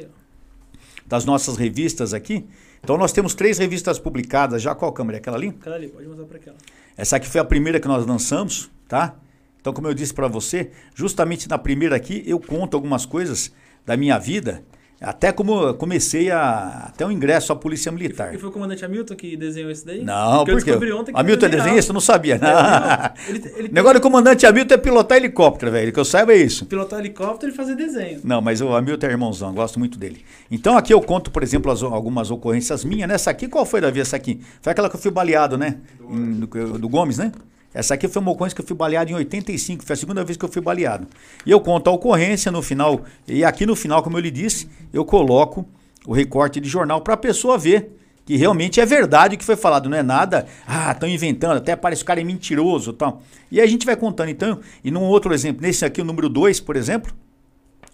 [1.06, 2.44] das nossas revistas aqui.
[2.82, 4.74] Então nós temos três revistas publicadas já.
[4.74, 5.18] Qual câmera?
[5.18, 5.48] é Aquela ali?
[5.48, 6.56] Aquela ali, pode mostrar pra aquela.
[6.96, 9.14] Essa aqui foi a primeira que nós lançamos, tá?
[9.60, 13.52] Então, como eu disse para você, justamente na primeira aqui eu conto algumas coisas
[13.84, 14.62] da minha vida,
[15.00, 18.34] até como eu comecei a até o ingresso à Polícia Militar.
[18.34, 20.02] E foi o comandante Hamilton que desenhou esse daí?
[20.02, 22.34] Não, Porque eu porque descobri ontem que Hamilton é ele desenhista, eu não sabia.
[22.34, 22.48] É, não.
[23.28, 25.92] Ele, ele O negócio do comandante Hamilton é pilotar helicóptero, velho.
[25.92, 26.66] Que eu saiba é isso.
[26.66, 28.20] pilotar helicóptero e fazer desenho.
[28.24, 30.24] Não, mas o Hamilton é irmãozão, gosto muito dele.
[30.50, 33.08] Então aqui eu conto, por exemplo, as- algumas ocorrência minhas.
[33.08, 34.00] Nessa aqui, qual foi, Davi?
[34.00, 34.40] Essa aqui?
[34.60, 35.76] Foi aquela que eu fui baleado, né?
[36.10, 36.46] Em- do,
[36.78, 37.30] do Gomes, né?
[37.72, 40.36] Essa aqui foi uma ocorrência que eu fui baleado em 85, foi a segunda vez
[40.36, 41.06] que eu fui baleado.
[41.44, 44.68] E eu conto a ocorrência no final, e aqui no final, como eu lhe disse,
[44.92, 45.68] eu coloco
[46.06, 49.56] o recorte de jornal para a pessoa ver que realmente é verdade o que foi
[49.56, 53.22] falado, não é nada, ah, estão inventando, até parece que o cara é mentiroso tal.
[53.50, 56.60] E a gente vai contando então, e num outro exemplo, nesse aqui, o número 2,
[56.60, 57.10] por exemplo,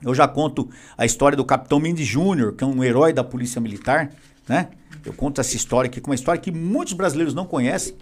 [0.04, 3.60] eu já conto a história do Capitão Mendes Júnior, que é um herói da Polícia
[3.60, 4.10] Militar,
[4.48, 4.70] né?
[5.04, 7.94] Eu conto essa história aqui, que é uma história que muitos brasileiros não conhecem,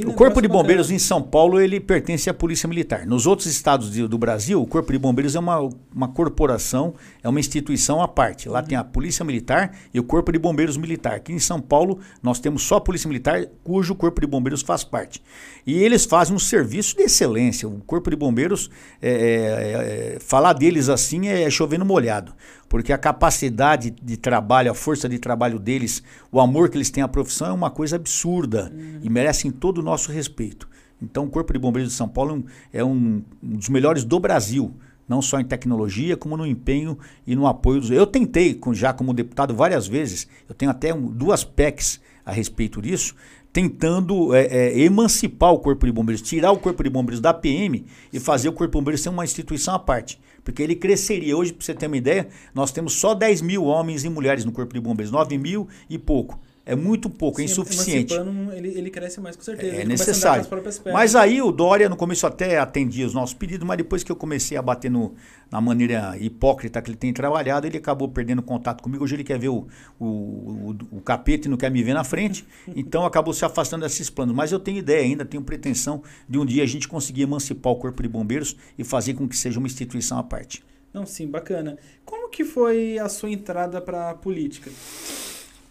[0.05, 0.61] O Corpo de bacana.
[0.63, 3.05] Bombeiros em São Paulo, ele pertence à Polícia Militar.
[3.05, 6.93] Nos outros estados de- do Brasil, o Corpo de Bombeiros é uma, uma corporação,
[7.23, 8.49] é uma instituição à parte.
[8.49, 11.13] Lá tem a Polícia Militar e o Corpo de Bombeiros Militar.
[11.15, 14.83] Aqui em São Paulo, nós temos só a Polícia Militar, cujo Corpo de Bombeiros faz
[14.83, 15.21] parte.
[15.65, 17.65] E eles fazem um serviço de excelência.
[17.65, 18.69] O Corpo de Bombeiros,
[19.01, 22.33] é, é, é, falar deles assim é chover no molhado.
[22.75, 27.01] Porque a capacidade de trabalho, a força de trabalho deles, o amor que eles têm
[27.01, 28.69] à profissão é uma coisa absurda
[29.01, 30.67] e merecem todo o nosso respeito.
[31.01, 32.43] Então, o Corpo de Bombeiros de São Paulo é um,
[32.81, 34.75] é um um dos melhores do Brasil,
[35.07, 37.91] não só em tecnologia, como no empenho e no apoio dos.
[37.91, 42.81] Eu tentei, já como deputado, várias vezes, eu tenho até um- duas PECs a respeito
[42.81, 43.15] disso,
[43.55, 47.85] tentando é, é, emancipar o Corpo de Bombeiros, tirar o Corpo de Bombeiros da PM
[48.11, 50.19] e fazer o Corpo de Bombeiros ser uma instituição à parte.
[50.43, 51.37] Porque ele cresceria.
[51.37, 54.51] Hoje, para você ter uma ideia, nós temos só 10 mil homens e mulheres no
[54.51, 56.37] Corpo de Bombeiros, 9 mil e pouco.
[56.67, 58.11] É muito pouco, é Sim, insuficiente.
[58.15, 59.75] emancipando, Ele, ele cresce mais, com certeza.
[59.75, 60.47] É com necessário.
[60.91, 64.15] Mas aí o Dória, no começo até atendia os nossos pedidos, mas depois que eu
[64.15, 65.13] comecei a bater no,
[65.51, 69.03] na maneira hipócrita que ele tem trabalhado, ele acabou perdendo contato comigo.
[69.03, 69.67] Hoje ele quer ver o,
[69.99, 72.45] o, o, o capeta e não quer me ver na frente.
[72.75, 74.35] Então acabou se afastando desses planos.
[74.35, 77.75] Mas eu tenho ideia ainda, tenho pretensão de um dia a gente conseguir emancipar o
[77.75, 80.63] Corpo de Bombeiros e fazer com que seja uma instituição à parte.
[80.93, 81.77] Não, sim, bacana.
[82.03, 84.71] Como que foi a sua entrada para a política?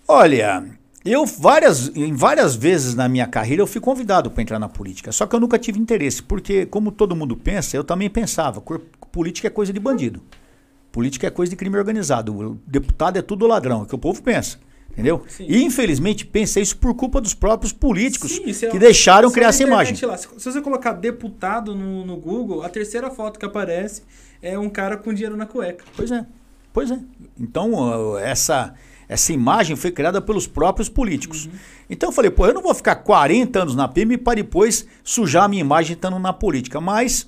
[0.06, 0.64] Olha,
[1.04, 5.12] Eu várias, em várias vezes na minha carreira eu fui convidado para entrar na política,
[5.12, 8.62] só que eu nunca tive interesse, porque como todo mundo pensa, eu também pensava,
[9.12, 10.22] política é coisa de bandido.
[10.90, 12.32] Política é coisa de crime organizado.
[12.32, 14.58] O deputado é tudo ladrão, é o que o povo pensa.
[14.92, 15.24] Entendeu?
[15.26, 15.44] Sim.
[15.48, 19.48] E infelizmente pensa isso por culpa dos próprios políticos Sim, é- que deixaram só criar
[19.48, 19.98] essa imagem.
[20.06, 20.16] lá.
[20.16, 24.02] Se você colocar deputado no, no Google, a terceira foto que aparece
[24.40, 25.84] é um cara com dinheiro na cueca.
[25.96, 26.24] Pois é,
[26.72, 26.98] pois é.
[27.40, 28.72] Então, essa,
[29.14, 31.48] essa imagem foi criada pelos próprios políticos.
[31.88, 35.44] Então eu falei, pô, eu não vou ficar 40 anos na PM para depois sujar
[35.44, 36.80] a minha imagem estando na política.
[36.80, 37.26] Mas,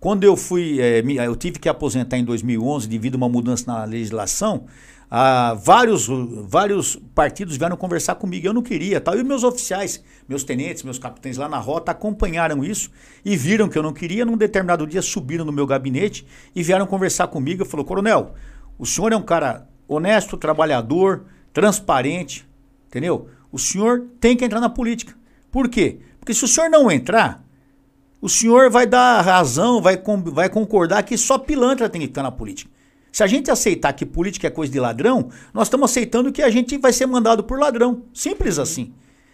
[0.00, 3.84] quando eu fui, me- eu tive que aposentar em 2011 devido a uma mudança na
[3.84, 4.64] legislação,
[5.10, 6.08] ah, vários,
[6.48, 8.46] vários partidos vieram conversar comigo.
[8.46, 9.16] Eu não queria, tal.
[9.16, 12.90] E meus oficiais, meus tenentes, meus capitães lá na rota acompanharam isso
[13.24, 14.24] e viram que eu não queria.
[14.24, 17.62] Num determinado dia subiram no meu gabinete e vieram conversar comigo.
[17.62, 18.34] Eu falou, coronel,
[18.78, 22.46] o senhor é um cara honesto, trabalhador, transparente,
[22.86, 23.28] entendeu?
[23.50, 25.14] O senhor tem que entrar na política.
[25.50, 26.00] Por quê?
[26.18, 27.44] Porque se o senhor não entrar,
[28.20, 32.22] o senhor vai dar razão, vai, com- vai concordar que só pilantra tem que ficar
[32.22, 32.70] na política.
[33.12, 36.50] Se a gente aceitar que política é coisa de ladrão, nós estamos aceitando que a
[36.50, 38.02] gente vai ser mandado por ladrão.
[38.12, 38.92] Simples assim.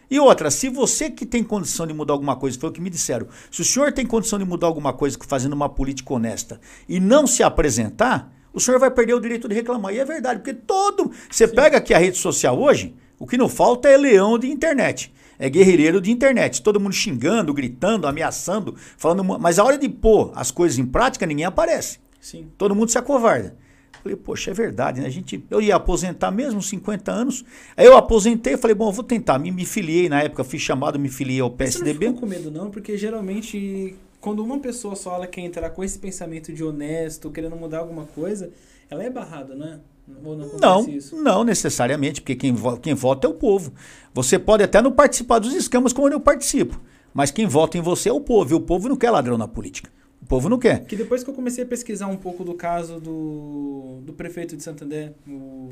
[0.08, 2.90] E outra, se você que tem condição de mudar alguma coisa, foi o que me
[2.90, 7.00] disseram, se o senhor tem condição de mudar alguma coisa fazendo uma política honesta e
[7.00, 9.94] não se apresentar, o senhor vai perder o direito de reclamar.
[9.94, 11.10] E é verdade, porque todo.
[11.30, 15.12] Você pega aqui a rede social hoje, o que não falta é leão de internet.
[15.38, 16.62] É guerrilheiro de internet.
[16.62, 19.24] Todo mundo xingando, gritando, ameaçando, falando.
[19.24, 21.98] Mas a hora de pôr as coisas em prática, ninguém aparece.
[22.20, 22.48] Sim.
[22.56, 23.56] Todo mundo se acovarda.
[24.02, 25.06] Falei, poxa, é verdade, né?
[25.06, 27.44] A gente, eu ia aposentar mesmo, 50 anos.
[27.76, 29.38] Aí eu aposentei, falei, bom, eu vou tentar.
[29.38, 32.06] Me, me filiei na época, fui chamado, me filiei ao Mas Você não PSDB.
[32.06, 32.68] ficou com medo, não?
[32.68, 37.56] Porque geralmente, quando uma pessoa só ela quer entrar com esse pensamento de honesto, querendo
[37.56, 38.52] mudar alguma coisa,
[38.88, 39.80] ela é barrada, não é?
[40.24, 41.20] Ou não Não, isso?
[41.20, 43.72] não necessariamente, porque quem, quem vota é o povo.
[44.14, 46.80] Você pode até não participar dos esquemas como eu participo,
[47.12, 49.48] mas quem vota em você é o povo, e o povo não quer ladrão na
[49.48, 49.90] política.
[50.22, 50.84] O povo não quer.
[50.84, 54.62] Que depois que eu comecei a pesquisar um pouco do caso do, do prefeito de
[54.62, 55.70] Santander, o...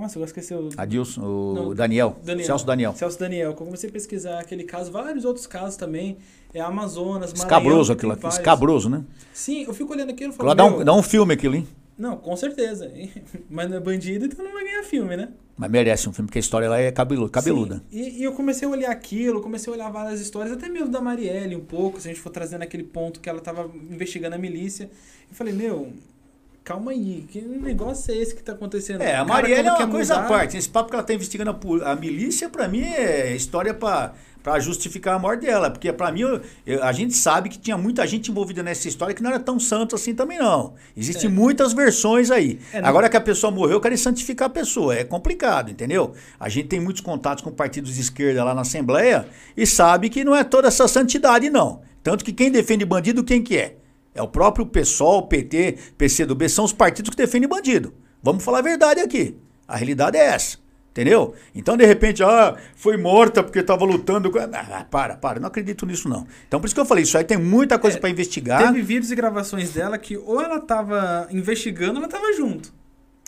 [0.00, 0.68] Nossa, eu esqueci o...
[0.76, 2.46] Adilson, o Não, Daniel, Daniel.
[2.46, 2.94] Celso Daniel.
[2.94, 6.18] Celso Daniel, que eu comecei a pesquisar aquele caso, vários outros casos também,
[6.52, 9.04] é Amazonas, Maranhão, Escabroso aquilo aqui, escabroso, né?
[9.32, 11.66] Sim, eu fico olhando aquilo e falo, Lá dá um, dá um filme aquilo, hein?
[11.98, 12.92] Não, com certeza.
[13.48, 15.30] Mas não é bandido, então não vai ganhar filme, né?
[15.56, 17.82] Mas merece um filme, porque a história lá é cabelu- cabeluda.
[17.90, 21.00] E, e eu comecei a olhar aquilo, comecei a olhar várias histórias, até mesmo da
[21.00, 24.38] Marielle um pouco, se a gente for trazendo aquele ponto que ela estava investigando a
[24.38, 24.90] milícia.
[25.30, 25.90] Eu falei, meu,
[26.66, 29.00] calma aí, que negócio é esse que tá acontecendo?
[29.00, 30.56] É, a Marielle é uma coisa à parte.
[30.56, 34.12] Esse papo que ela tá investigando a, a milícia, pra mim, é história pra
[34.42, 35.68] pra justificar a morte dela.
[35.70, 39.12] Porque pra mim, eu- eu- a gente sabe que tinha muita gente envolvida nessa história
[39.12, 40.74] que não era tão santo assim também, não.
[40.96, 41.32] Existem É.
[41.32, 42.60] muitas versões aí.
[42.72, 44.94] É, Agora que a pessoa morreu, eu quero santificar a pessoa.
[44.94, 46.14] É complicado, entendeu?
[46.38, 50.22] A gente tem muitos contatos com partidos de esquerda lá na Assembleia e sabe que
[50.22, 51.80] não é toda essa santidade, não.
[52.00, 53.74] Tanto que quem defende bandido, quem que é?
[54.16, 57.92] É o próprio PSOL, PT, PCdoB, são os partidos que defendem bandido.
[58.22, 59.36] Vamos falar a verdade aqui.
[59.68, 60.58] A realidade é essa.
[60.90, 61.34] Entendeu?
[61.54, 64.38] Então, de repente, ah, foi morta porque estava lutando com.
[64.38, 66.26] Ah, para, para, não acredito nisso, não.
[66.48, 68.62] Então, por isso que eu falei, isso aí tem muita coisa É, para investigar.
[68.62, 72.72] Teve vídeos e gravações dela que ou ela tava investigando ou ela tava junto.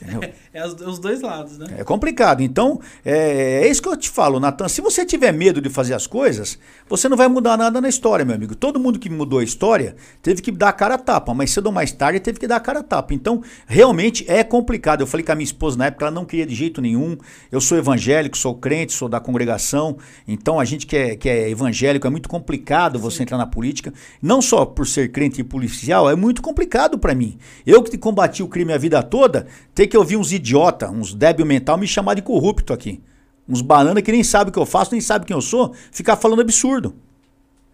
[0.00, 0.20] Entendeu?
[0.50, 1.66] É os, dois lados, né?
[1.78, 2.42] É complicado.
[2.42, 4.66] Então, é, é isso que eu te falo, Natan.
[4.66, 8.24] Se você tiver medo de fazer as coisas, você não vai mudar nada na história,
[8.24, 8.56] meu amigo.
[8.56, 11.66] Todo mundo que mudou a história teve que dar a cara a tapa, mas cedo
[11.66, 13.14] ou mais tarde teve que dar a cara a tapa.
[13.14, 15.02] Então, realmente é complicado.
[15.02, 17.16] Eu falei com a minha esposa na época, ela não queria de jeito nenhum.
[17.52, 19.98] Eu sou evangélico, sou crente, sou da congregação.
[20.26, 23.92] Então, a gente que é, que é evangélico, é muito complicado você entrar na política.
[24.20, 27.38] Não só por ser crente e policial, é muito complicado para mim.
[27.66, 31.44] Eu que combati o crime a vida toda, ter que ouvir uns idiota, uns débil
[31.44, 33.00] mental me chamar de corrupto aqui.
[33.48, 36.16] Uns banana que nem sabe o que eu faço, nem sabe quem eu sou, ficar
[36.16, 36.94] falando absurdo.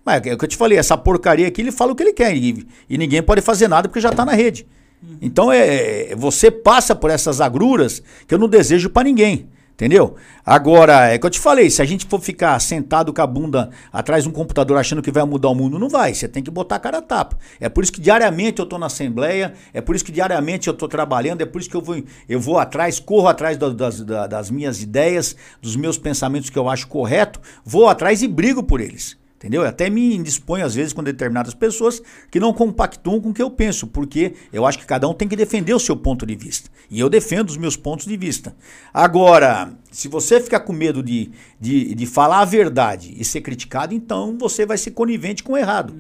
[0.05, 2.13] Mas é o que eu te falei, essa porcaria aqui, ele fala o que ele
[2.13, 4.67] quer e, e ninguém pode fazer nada porque já tá na rede.
[5.21, 9.49] Então é, é- você passa por essas agruras que eu não desejo para ninguém.
[9.75, 10.15] Entendeu?
[10.47, 13.71] Agora, é que eu te falei, se a gente for ficar sentado com a bunda
[13.93, 16.15] atrás de um computador achando que vai mudar o mundo, não vai.
[16.15, 17.37] Você tem que botar a cara a tapa.
[17.59, 20.75] É por isso que diariamente eu tô na Assembleia, é por isso que diariamente eu
[20.75, 24.01] tô trabalhando, é por isso que eu vou, eu vou atrás, corro atrás da- das,
[24.01, 28.63] da- das minhas ideias, dos meus pensamentos que eu acho correto, vou atrás e brigo
[28.63, 29.17] por eles.
[29.37, 29.61] Entendeu?
[29.63, 32.01] Eu até me indisponho, às vezes, com determinadas pessoas
[32.31, 35.29] que não compactuam com o que eu penso, porque eu acho que cada um tem
[35.29, 36.71] que defender o seu ponto de vista.
[36.91, 38.55] E eu defendo os meus pontos de vista.
[38.93, 41.31] Agora, se você ficar com medo de,
[41.61, 45.57] de, de falar a verdade e ser criticado, então você vai ser conivente com o
[45.57, 45.95] errado.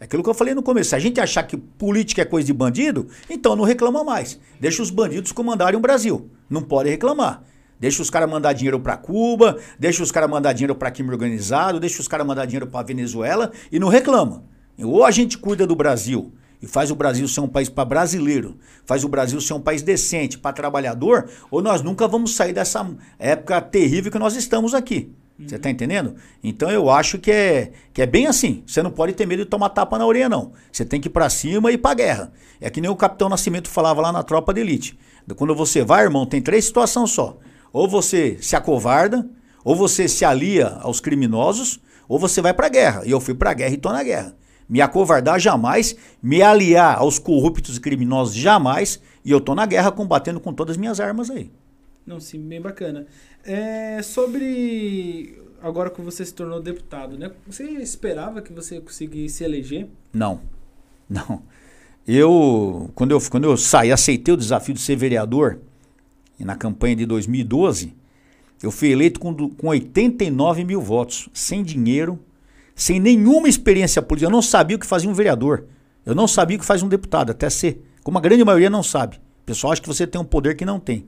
[0.00, 0.90] É aquilo que eu falei no começo.
[0.90, 4.38] Se a gente achar que política é coisa de bandido, então não reclama mais.
[4.60, 6.30] Deixa os bandidos comandarem o Brasil.
[6.48, 7.42] Não pode reclamar.
[7.80, 11.78] Deixa os caras mandar dinheiro para Cuba, deixa os caras mandar dinheiro para crime organizado,
[11.78, 14.42] deixa os caras mandar dinheiro para Venezuela e não reclama.
[14.80, 18.56] Ou a gente cuida do Brasil e faz o Brasil ser um país para brasileiro,
[18.84, 22.88] faz o Brasil ser um país decente para trabalhador, ou nós nunca vamos sair dessa
[23.18, 25.12] época terrível que nós estamos aqui.
[25.46, 26.16] Você está entendendo?
[26.42, 28.64] Então eu acho que é, que é bem assim.
[28.66, 30.52] Você não pode ter medo de tomar tapa na orelha, não.
[30.72, 32.32] Você tem que ir para cima e ir para guerra.
[32.60, 34.98] É que nem o Capitão Nascimento falava lá na tropa de elite.
[35.36, 37.38] Quando você vai, irmão, tem três situações só.
[37.72, 39.30] Ou você se acovarda,
[39.64, 41.78] ou você se alia aos criminosos,
[42.08, 43.02] ou você vai para a guerra.
[43.04, 44.34] E eu fui para a guerra e estou na guerra.
[44.68, 49.90] Me acovardar jamais, me aliar aos corruptos e criminosos jamais, e eu estou na guerra
[49.90, 51.50] combatendo com todas as minhas armas aí.
[52.06, 53.06] Não, sim, bem bacana.
[53.44, 57.30] É, sobre agora que você se tornou deputado, né?
[57.46, 59.88] Você esperava que você conseguisse eleger?
[60.12, 60.40] Não,
[61.08, 61.42] não.
[62.06, 65.60] Eu quando eu quando eu saí, aceitei o desafio de ser vereador
[66.38, 67.94] e na campanha de 2012,
[68.62, 72.18] eu fui eleito com, com 89 mil votos, sem dinheiro,
[72.78, 74.28] sem nenhuma experiência política.
[74.28, 75.64] Eu não sabia o que fazia um vereador.
[76.06, 77.84] Eu não sabia o que faz um deputado, até ser.
[78.04, 79.16] Como a grande maioria não sabe.
[79.16, 81.06] O pessoal acha que você tem um poder que não tem.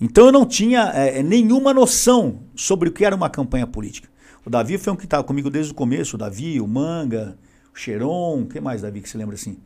[0.00, 4.08] Então eu não tinha é, nenhuma noção sobre o que era uma campanha política.
[4.46, 7.36] O Davi foi um que estava comigo desde o começo, o Davi, o Manga,
[7.74, 9.58] o Cheiron, que mais, Davi, que você lembra assim?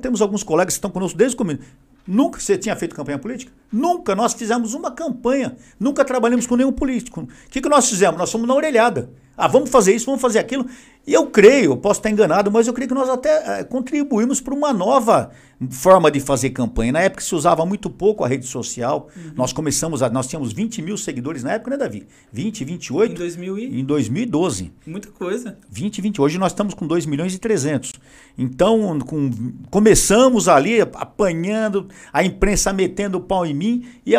[0.00, 1.60] Temos alguns colegas que estão conosco desde o começo.
[2.06, 3.52] Nunca você tinha feito campanha política?
[3.70, 4.14] Nunca.
[4.14, 5.56] Nós fizemos uma campanha.
[5.78, 7.22] Nunca trabalhamos com nenhum político.
[7.22, 8.16] O que, que nós fizemos?
[8.16, 9.10] Nós fomos na orelhada.
[9.36, 10.66] Ah, vamos fazer isso, vamos fazer aquilo.
[11.06, 14.40] E eu creio, eu posso estar enganado, mas eu creio que nós até é, contribuímos
[14.40, 15.30] para uma nova
[15.70, 16.92] forma de fazer campanha.
[16.92, 19.08] Na época se usava muito pouco a rede social.
[19.14, 19.32] Uhum.
[19.36, 22.06] Nós começamos, a, nós tínhamos 20 mil seguidores na época, né, Davi?
[22.32, 23.12] 20, 28?
[23.12, 23.80] Em, 2000 e...
[23.80, 24.72] em 2012.
[24.86, 25.58] Muita coisa.
[25.70, 26.20] 20, 20.
[26.20, 27.92] Hoje nós estamos com 2 milhões e 300.
[28.36, 29.30] Então, com,
[29.70, 33.86] começamos ali apanhando, a imprensa metendo o pau em mim.
[34.04, 34.18] E é,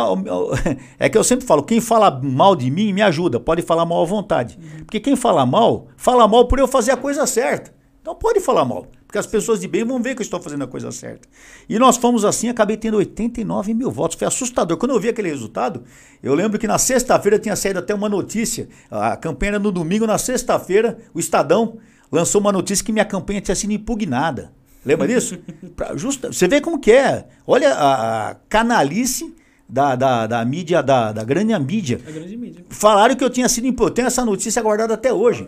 [0.99, 4.01] é que eu sempre falo, quem fala mal de mim me ajuda, pode falar mal
[4.01, 4.57] à vontade.
[4.61, 4.85] Uhum.
[4.85, 7.73] Porque quem fala mal, fala mal por eu fazer a coisa certa.
[8.01, 10.63] Então pode falar mal, porque as pessoas de bem vão ver que eu estou fazendo
[10.63, 11.27] a coisa certa.
[11.67, 14.17] E nós fomos assim, acabei tendo 89 mil votos.
[14.17, 14.77] Foi assustador.
[14.77, 15.83] Quando eu vi aquele resultado,
[16.21, 18.67] eu lembro que na sexta-feira tinha saído até uma notícia.
[18.91, 21.77] A campanha era no domingo, na sexta-feira, o Estadão
[22.11, 24.51] lançou uma notícia que minha campanha tinha sido impugnada.
[24.85, 25.39] Lembra disso?
[25.75, 27.25] pra, justa, você vê como que é.
[27.47, 29.33] Olha a, a canalice
[29.67, 31.99] da, da, da mídia, da, da grande mídia.
[32.07, 32.65] A grande mídia.
[32.69, 33.95] Falaram que eu tinha sido imposto.
[33.95, 35.43] Tenho essa notícia guardada até hoje.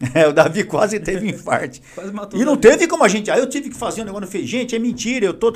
[0.14, 1.80] É, o Davi quase teve infarto.
[1.94, 3.30] quase matou e não teve como a gente.
[3.30, 4.26] Aí eu tive que fazer um negócio.
[4.28, 5.52] Falei, gente, é mentira, eu tô.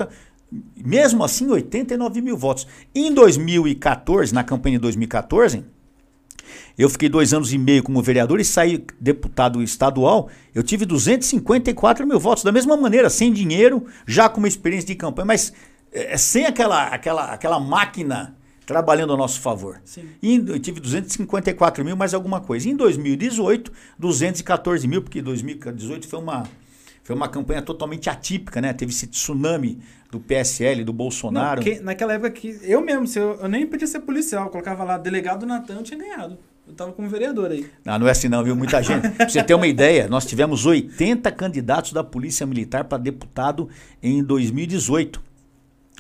[0.77, 2.67] Mesmo assim, 89 mil votos.
[2.95, 5.65] Em 2014, na campanha de 2014,
[6.79, 10.31] eu fiquei dois anos e meio como vereador e saí deputado estadual.
[10.55, 12.45] Eu tive 254 mil votos.
[12.45, 15.53] Da mesma maneira, sem dinheiro, já com uma experiência de campanha, mas
[15.93, 18.38] é, sem aquela, aquela, aquela máquina
[18.69, 19.81] trabalhando a nosso favor.
[19.83, 20.05] Sim.
[20.23, 22.69] E eu tive 254 mil, mais alguma coisa.
[22.69, 26.43] Em 2018, 214 mil, porque 2018 foi uma,
[27.03, 28.75] foi uma campanha totalmente atípica, né?
[28.75, 29.79] Teve esse tsunami
[30.11, 31.63] do PSL, do Bolsonaro.
[31.65, 34.99] Não, naquela época que eu mesmo, eu, eu nem podia ser policial, eu colocava lá
[34.99, 36.37] delegado Natan, eu tinha ganhado.
[36.67, 37.67] Eu estava como vereador aí.
[37.83, 38.55] Não, não é assim não, viu?
[38.55, 39.09] Muita gente.
[39.17, 43.71] pra você ter uma ideia, nós tivemos 80 candidatos da Polícia Militar para deputado
[44.03, 45.23] em 2018.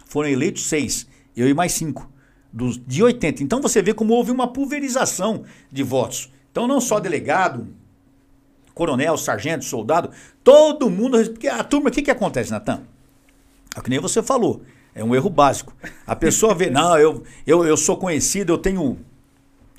[0.04, 2.12] Foram eleitos seis, eu e mais cinco
[2.52, 3.42] dos, de 80.
[3.42, 6.30] Então você vê como houve uma pulverização de votos.
[6.50, 7.68] Então não só delegado,
[8.74, 10.10] coronel, sargento, soldado,
[10.42, 11.18] todo mundo.
[11.30, 12.82] Porque a turma, o que, que acontece, Natan?
[13.76, 14.62] É que nem você falou.
[14.94, 15.74] É um erro básico.
[16.06, 18.98] A pessoa vê, não, eu, eu, eu sou conhecido, eu tenho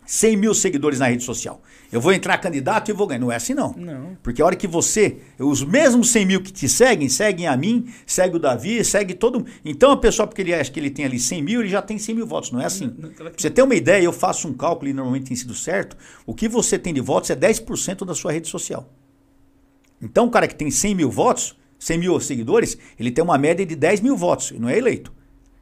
[0.06, 1.62] 100 mil seguidores na rede social.
[1.92, 3.20] Eu vou entrar candidato e vou ganhar.
[3.20, 3.74] Não é assim, não.
[3.74, 4.18] Não.
[4.22, 7.88] Porque a hora que você, os mesmos 100 mil que te seguem, seguem a mim,
[8.06, 9.52] segue o Davi, segue todo mundo.
[9.66, 11.98] Então a pessoa, porque ele acha que ele tem ali 100 mil, ele já tem
[11.98, 12.52] 100 mil votos.
[12.52, 12.94] Não é assim.
[12.98, 15.98] Não, não, você ter uma ideia, eu faço um cálculo e normalmente tem sido certo.
[16.26, 18.88] O que você tem de votos é 10% da sua rede social.
[20.02, 23.66] Então o cara que tem 100 mil votos, 100 mil seguidores, ele tem uma média
[23.66, 24.52] de 10 mil votos.
[24.52, 25.12] E não é eleito.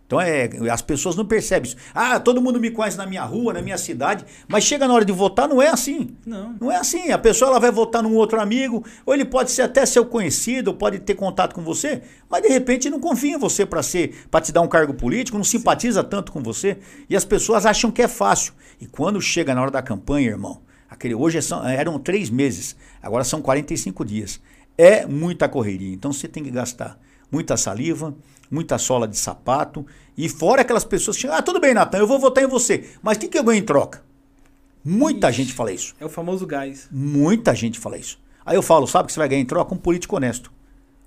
[0.08, 1.78] Então é, as pessoas não percebem isso.
[1.94, 5.04] Ah, todo mundo me conhece na minha rua, na minha cidade, mas chega na hora
[5.04, 6.16] de votar, não é assim.
[6.26, 6.56] Não.
[6.62, 7.12] Não é assim.
[7.12, 10.70] A pessoa ela vai votar num outro amigo, ou ele pode ser até seu conhecido,
[10.70, 14.26] ou pode ter contato com você, mas de repente não confia em você para ser,
[14.32, 16.08] para te dar um cargo político, não simpatiza Sim.
[16.10, 16.78] tanto com você,
[17.10, 18.54] e as pessoas acham que é fácil.
[18.80, 23.26] E quando chega na hora da campanha, irmão, aquele hoje são, eram três meses, agora
[23.26, 24.40] são 45 dias.
[24.78, 25.94] É muita correria.
[25.94, 26.98] Então você tem que gastar
[27.32, 28.16] muita saliva,
[28.50, 29.86] muita sola de sapato.
[30.18, 32.90] E fora aquelas pessoas que chegam, ah, tudo bem, Natan, eu vou votar em você.
[33.02, 34.04] Mas o que, que eu ganho em troca?
[34.84, 35.96] Muita Ixi, gente fala isso.
[36.00, 36.88] É o famoso gás.
[36.92, 38.20] Muita gente fala isso.
[38.46, 39.74] Aí eu falo, sabe que você vai ganhar em troca?
[39.74, 40.52] Um político honesto.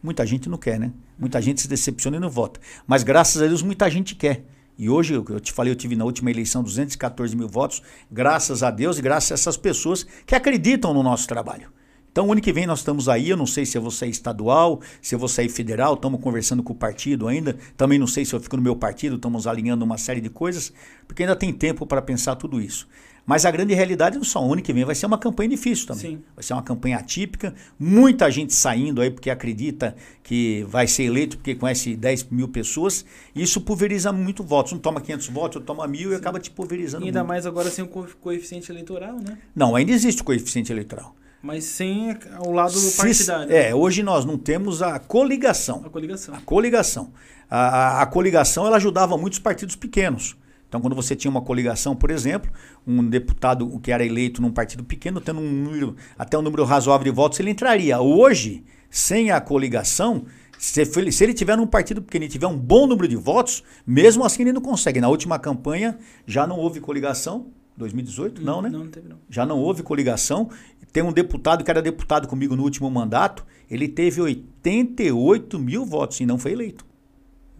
[0.03, 0.93] Muita gente não quer, né?
[1.19, 2.61] Muita gente se decepciona e não vota.
[2.87, 4.45] Mas graças a Deus muita gente quer.
[4.79, 8.63] E hoje, eu eu te falei, eu tive na última eleição 214 mil votos, graças
[8.63, 11.71] a Deus e graças a essas pessoas que acreditam no nosso trabalho.
[12.13, 14.81] Então, ano que vem nós estamos aí, eu não sei se eu vou sair estadual,
[15.01, 18.35] se eu vou sair federal, estamos conversando com o partido ainda, também não sei se
[18.35, 20.73] eu fico no meu partido, estamos alinhando uma série de coisas,
[21.07, 22.89] porque ainda tem tempo para pensar tudo isso.
[23.25, 25.87] Mas a grande realidade é só o ano que vem vai ser uma campanha difícil
[25.87, 26.17] também.
[26.17, 26.23] Sim.
[26.35, 29.95] Vai ser uma campanha atípica, muita gente saindo aí porque acredita
[30.25, 33.05] que vai ser eleito porque conhece 10 mil pessoas,
[33.37, 34.73] e isso pulveriza muito votos.
[34.73, 37.29] Um toma 500 votos, outro toma mil e acaba te pulverizando E ainda muito.
[37.29, 39.39] mais agora sem o co- coeficiente eleitoral, né?
[39.55, 41.15] Não, ainda existe o coeficiente eleitoral.
[41.43, 42.17] Mas sem
[42.47, 43.53] o lado Se- partidário.
[43.53, 45.83] é, hoje nós não temos a coligação.
[45.87, 46.35] A coligação.
[46.35, 47.13] A coligação.
[47.49, 50.37] A, a- a coligação ela ajudava muitos partidos pequenos.
[50.69, 52.49] Então, quando você tinha uma coligação, por exemplo,
[52.87, 57.05] um deputado que era eleito num partido pequeno, tendo um número, até um número razoável
[57.05, 58.01] de votos, ele entraria.
[58.01, 60.27] Hoje, sem a coligação,
[60.59, 63.65] se, ele- se ele tiver num partido pequeno e tiver um bom número de votos,
[63.85, 65.01] mesmo assim ele não consegue.
[65.01, 68.69] Na última campanha já não houve coligação, 2018, não, né?
[68.69, 69.19] Não, não teve não.
[69.29, 70.51] já não houve coligação.
[70.93, 76.19] Tem um deputado que era deputado comigo no último mandato, ele teve 88 mil votos
[76.21, 76.85] e não foi eleito.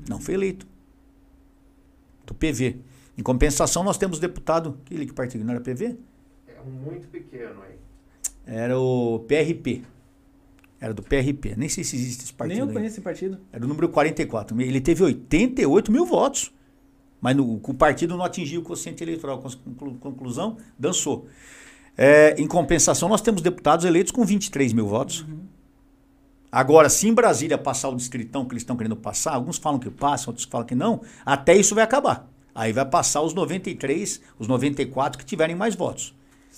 [0.09, 0.67] Não foi eleito.
[2.27, 2.81] Do PV.
[3.17, 4.79] Em compensação, nós temos deputado.
[4.85, 5.45] Que, que partido?
[5.45, 5.97] Não era PV?
[6.49, 7.77] É um muito pequeno aí.
[8.47, 9.83] Era o PRP.
[10.81, 11.55] Era do PRP.
[11.57, 12.57] Nem sei se existe esse partido.
[12.57, 12.73] Nem eu aí.
[12.73, 13.39] conheço esse partido.
[13.53, 14.59] Era o número 44.
[14.61, 16.53] Ele teve 88 mil votos.
[17.21, 19.39] Mas no- o partido não atingiu o quociente eleitoral.
[19.39, 21.27] Conclu- Conclusão, dançou.
[21.97, 25.27] É, em compensação, nós temos deputados eleitos com 23 mil votos.
[26.53, 29.89] Agora, se em Brasília passar o distritão que eles estão querendo passar, alguns falam que
[29.91, 32.29] passa, outros falam que não, até isso vai acabar.
[32.53, 36.13] Aí vai passar os 93, os 94 que tiverem mais votos.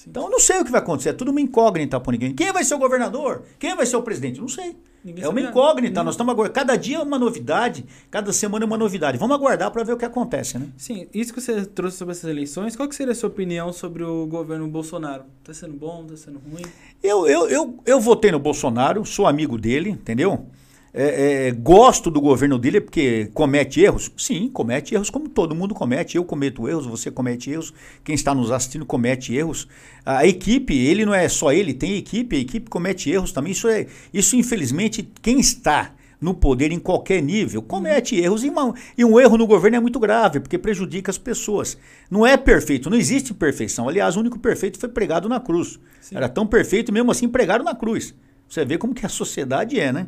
[0.07, 2.35] Então eu não sei o que vai acontecer, é tudo uma incógnita para ninguém.
[2.35, 3.43] Quem vai ser o governador?
[3.59, 4.41] Quem vai ser o presidente?
[4.41, 4.75] Não sei.
[5.05, 6.03] Ninguém é uma incógnita.
[6.03, 6.55] Nós estamos aguardando.
[6.55, 9.19] Cada dia é uma novidade, cada semana é uma novidade.
[9.19, 10.69] Vamos aguardar para ver o que acontece, né?
[10.77, 14.05] Sim, isso que você trouxe sobre essas eleições, qual que seria a sua opinião sobre
[14.05, 15.25] o governo Bolsonaro?
[15.43, 16.65] Tá sendo bom, tá sendo ruim?
[17.03, 20.47] Eu, eu, eu, eu votei no Bolsonaro, sou amigo dele, entendeu?
[20.95, 24.11] É, é, gosto do governo dele porque comete erros.
[24.17, 26.17] Sim, comete erros como todo mundo comete.
[26.17, 27.73] Eu cometo erros, você comete erros,
[28.05, 29.67] quem está nos assistindo comete erros.
[30.05, 33.53] A equipe, ele não é só ele, tem equipe, a equipe comete erros também.
[33.53, 38.45] Isso, é, isso infelizmente, quem está no poder em qualquer nível comete erros.
[38.45, 41.77] E, uma- e um erro no governo é muito grave, porque prejudica as pessoas.
[42.11, 43.89] Não é perfeito, não existe perfeição.
[43.89, 45.81] Aliás, o único perfeito foi pregado na cruz.
[46.03, 46.17] Sim.
[46.17, 48.15] Era tão perfeito, mesmo assim pregaram na cruz.
[48.47, 50.07] Você vê como que a sociedade é, né?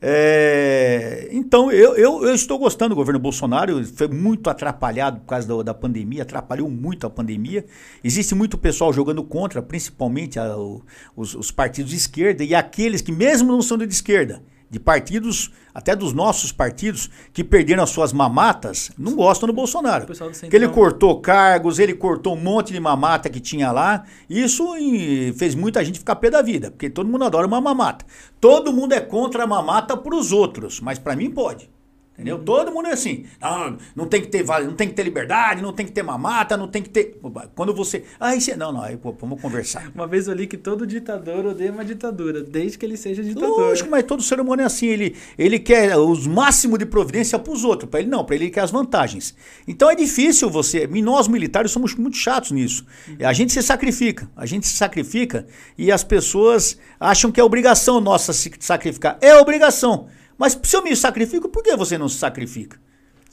[0.00, 5.48] É, então, eu, eu, eu estou gostando do governo Bolsonaro, foi muito atrapalhado por causa
[5.48, 7.64] da, da pandemia, atrapalhou muito a pandemia.
[8.02, 10.82] Existe muito pessoal jogando contra, principalmente a- o-
[11.16, 14.40] os, os partidos de esquerda e aqueles que, mesmo não sendo de esquerda,
[14.70, 20.06] de partidos, até dos nossos partidos, que perderam as suas mamatas, não gostam do Bolsonaro.
[20.06, 20.06] Do
[20.50, 24.04] Porque ele cortou cargos, ele cortou um monte de mamata que tinha lá.
[24.28, 24.74] Isso
[25.36, 28.04] fez muita gente ficar pé da vida, porque todo mundo adora uma mamata.
[28.40, 31.70] Todo mundo é contra a mamata para os outros, mas para mim pode.
[32.18, 32.40] Entendeu?
[32.40, 33.26] Todo mundo é assim.
[33.40, 36.02] Não, não tem que ter vale- não tem que ter liberdade, não tem que ter
[36.02, 37.16] mamata, não tem que ter.
[37.54, 38.02] Quando você.
[38.18, 38.56] Ah, isso é.
[38.56, 39.88] Não, não, aí pô, vamos conversar.
[39.94, 43.48] Uma vez eu li que todo ditador odeia uma ditadura, desde que ele seja ditador.
[43.56, 47.52] Lógico, mas todo ser humano é assim, ele, ele quer os máximos de providência para
[47.52, 49.34] os outros, para ele não, para ele ele quer as vantagens.
[49.66, 52.84] Então é difícil você, nós militares somos muito chatos nisso.
[53.20, 55.46] A gente se sacrifica, a gente se sacrifica
[55.76, 59.18] e as pessoas acham que é obrigação nossa se sacrificar.
[59.20, 60.08] É obrigação.
[60.38, 62.78] Mas se eu me sacrifico, por que você não se sacrifica?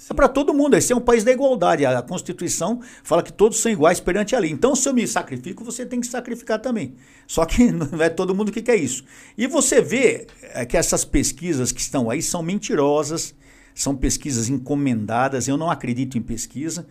[0.09, 1.85] É para todo mundo, esse é um país da igualdade.
[1.85, 4.51] A Constituição fala que todos são iguais perante a lei.
[4.51, 6.95] Então, se eu me sacrifico, você tem que sacrificar também.
[7.25, 9.03] Só que não é todo mundo que quer isso.
[9.37, 13.33] E você vê é, que essas pesquisas que estão aí são mentirosas,
[13.73, 15.47] são pesquisas encomendadas.
[15.47, 16.85] Eu não acredito em pesquisa.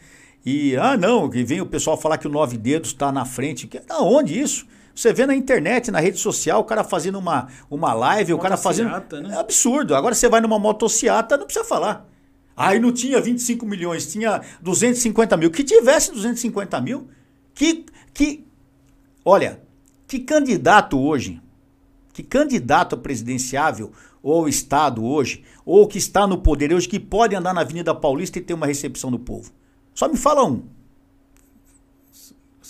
[0.44, 3.68] E, ah, não, que vem o pessoal falar que o Nove Dedos está na frente.
[3.68, 4.66] Que, aonde isso?
[4.94, 8.56] Você vê na internet, na rede social, o cara fazendo uma, uma live, o cara
[8.56, 8.90] fazendo.
[8.90, 9.34] Né?
[9.34, 9.94] É absurdo.
[9.94, 12.08] Agora você vai numa motociata, não precisa falar.
[12.56, 15.50] Aí não tinha 25 milhões, tinha 250 mil.
[15.50, 17.08] Que tivesse 250 mil,
[17.52, 18.46] que, que.
[19.24, 19.60] Olha,
[20.06, 21.42] que candidato hoje,
[22.12, 23.90] que candidato presidenciável
[24.22, 28.38] ou Estado hoje, ou que está no poder hoje, que pode andar na Avenida Paulista
[28.38, 29.50] e ter uma recepção do povo?
[29.92, 30.62] Só me fala um.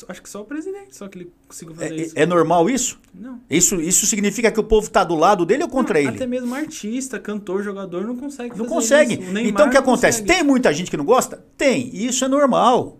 [0.08, 2.12] Acho que só o presidente, só que ele conseguiu fazer É, isso.
[2.16, 2.98] é normal isso?
[3.14, 3.40] Não.
[3.48, 3.80] isso?
[3.80, 6.16] Isso significa que o povo está do lado dele ou contra Não, ele?
[6.16, 9.14] Até mesmo artista, cantor, jogador não consegue Não fazer consegue.
[9.14, 9.32] isso.
[9.32, 10.20] O Então o que acontece?
[10.22, 10.34] consegue.
[10.38, 11.44] Tem muita gente que não gosta?
[11.56, 11.90] Tem.
[11.94, 12.98] E isso é normal.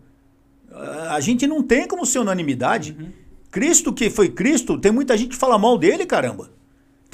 [1.11, 2.97] A gente não tem como ser unanimidade.
[2.99, 3.09] Uhum.
[3.51, 6.51] Cristo que foi Cristo, tem muita gente que fala mal dele, caramba.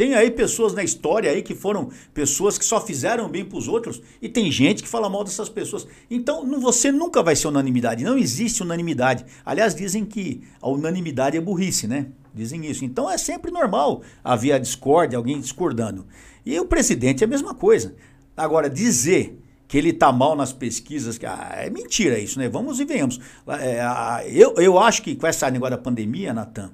[0.00, 3.68] Tem aí pessoas na história aí que foram pessoas que só fizeram bem para os
[3.68, 5.86] outros e tem gente que fala mal dessas pessoas.
[6.10, 8.02] Então não, você nunca vai ser unanimidade.
[8.02, 9.26] Não existe unanimidade.
[9.44, 12.06] Aliás, dizem que a unanimidade é burrice, né?
[12.34, 12.82] Dizem isso.
[12.82, 16.06] Então é sempre normal haver a discórdia, alguém discordando.
[16.46, 17.94] E o presidente é a mesma coisa.
[18.34, 19.38] Agora, dizer
[19.68, 22.48] que ele está mal nas pesquisas, que, ah, é mentira isso, né?
[22.48, 23.20] Vamos e venhamos.
[23.46, 23.82] É,
[24.30, 26.72] eu, eu acho que com essa negócio da pandemia, Natan,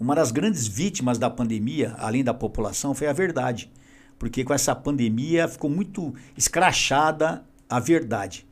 [0.00, 3.70] uma das grandes vítimas da pandemia, além da população, foi a verdade.
[4.18, 8.46] Porque com essa pandemia ficou muito escrachada a verdade.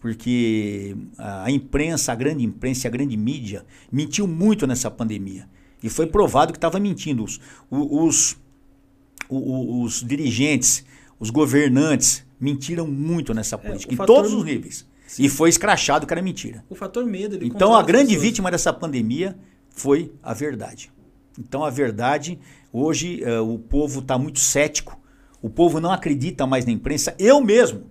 [0.00, 5.48] Porque a imprensa, a grande imprensa, a grande mídia mentiu muito nessa pandemia.
[5.82, 7.24] E foi provado que estava mentindo.
[7.24, 7.40] Os,
[7.70, 8.36] os,
[9.28, 10.84] os, os, dirigentes,
[11.18, 14.16] os governantes mentiram muito nessa é, política, é, em fator...
[14.16, 14.86] todos os níveis.
[15.06, 15.24] Sim.
[15.24, 16.64] E foi escrachado que era mentira.
[16.70, 17.38] O fator medo.
[17.44, 19.36] Então a grande vítima dessa pandemia
[19.74, 20.92] foi a verdade.
[21.38, 22.38] Então a verdade,
[22.72, 24.98] hoje uh, o povo está muito cético,
[25.40, 27.14] o povo não acredita mais na imprensa.
[27.18, 27.84] Eu mesmo,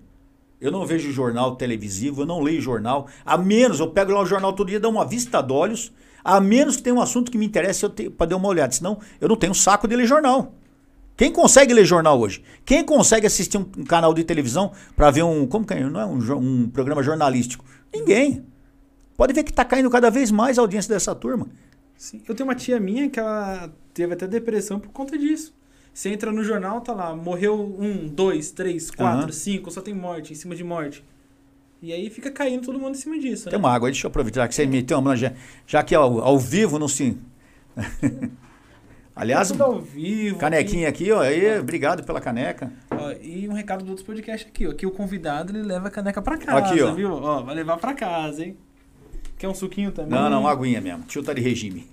[0.60, 4.26] eu não vejo jornal televisivo, eu não leio jornal, a menos, eu pego lá o
[4.26, 5.92] jornal todo dia, dou uma vista de olhos,
[6.24, 9.28] a menos que tenha um assunto que me interesse para dar uma olhada, senão eu
[9.28, 10.54] não tenho saco de ler jornal.
[11.18, 12.44] Quem consegue ler jornal hoje?
[12.66, 16.00] Quem consegue assistir um, um canal de televisão para ver um, como que é, não
[16.00, 17.66] é um, um programa jornalístico?
[17.94, 18.46] Ninguém.
[19.18, 21.48] Pode ver que está caindo cada vez mais a audiência dessa turma.
[22.02, 22.20] Sim.
[22.28, 25.54] Eu tenho uma tia minha que ela teve até depressão por conta disso.
[25.94, 29.32] Você entra no jornal, tá lá, morreu um, dois, três, quatro, uhum.
[29.32, 31.06] cinco, só tem morte, em cima de morte.
[31.80, 33.44] E aí fica caindo todo mundo em cima disso.
[33.44, 33.60] Tem né?
[33.60, 35.32] uma água deixa eu aproveitar que você me tem uma, já,
[35.68, 37.16] já que ao, ao vivo não se.
[39.16, 42.74] Aliás, ao vivo, canequinha aqui, ó, aí, obrigado pela caneca.
[42.90, 45.92] Ó, e um recado do outros podcast aqui, ó, que o convidado ele leva a
[45.92, 46.96] caneca para casa, aqui, ó.
[46.96, 47.14] viu?
[47.14, 48.58] Ó, vai levar para casa, hein?
[49.42, 50.12] Quer um suquinho também?
[50.12, 51.04] Não, não, uma aguinha mesmo.
[51.08, 51.88] Tio tá de regime.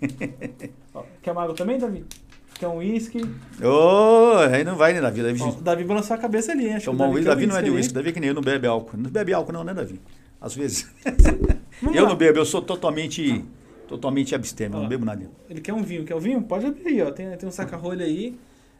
[0.92, 2.04] Ó, quer uma água também, Davi?
[2.52, 3.22] Quer um uísque?
[3.62, 5.22] Ô, oh, aí não vai, né, Davi?
[5.22, 7.24] Davi, Ó, Davi balançou a cabeça ali, acho Tomar um uísque.
[7.24, 7.94] Davi, não é de uísque.
[7.94, 8.98] Davi é que nem eu, não bebe álcool.
[8.98, 9.98] Não bebe álcool não, né, Davi?
[10.38, 10.94] Às vezes.
[11.94, 12.10] eu lá.
[12.10, 13.42] não bebo, eu sou totalmente,
[13.88, 15.30] totalmente abstêmio, eu não bebo nada.
[15.48, 16.04] Ele quer um vinho.
[16.04, 16.42] Quer um vinho?
[16.42, 17.10] Pode abrir aí, ó.
[17.10, 18.38] Tem, tem um saca-rolha aí.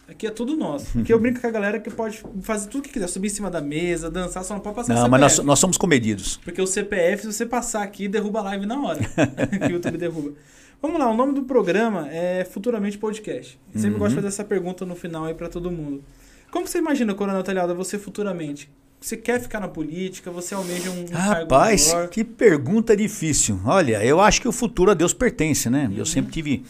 [0.09, 0.99] Aqui é tudo nosso.
[0.99, 3.51] Aqui eu brinco com a galera que pode fazer tudo que quiser, subir em cima
[3.51, 6.39] da mesa, dançar, só não pode passar Não, mas nós, nós, somos comedidos.
[6.39, 9.01] Porque o CPF, se você passar aqui, derruba a live na hora.
[9.61, 10.33] que o YouTube derruba.
[10.81, 13.59] Vamos lá, o nome do programa é Futuramente Podcast.
[13.75, 13.99] Eu sempre uhum.
[13.99, 16.03] gosto de fazer essa pergunta no final aí para todo mundo.
[16.51, 18.71] Como você imagina, Coronel Talhada, você futuramente?
[18.99, 20.31] Você quer ficar na política?
[20.31, 23.61] Você almeja um, um Rapaz, que pergunta difícil.
[23.65, 25.89] Olha, eu acho que o futuro a Deus pertence, né?
[25.91, 25.99] Uhum.
[25.99, 26.65] Eu sempre tive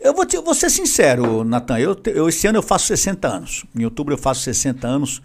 [0.00, 1.78] eu vou, te, vou ser sincero, Natan.
[1.78, 3.64] Eu, eu, esse ano eu faço 60 anos.
[3.74, 5.22] Em outubro eu faço 60 anos.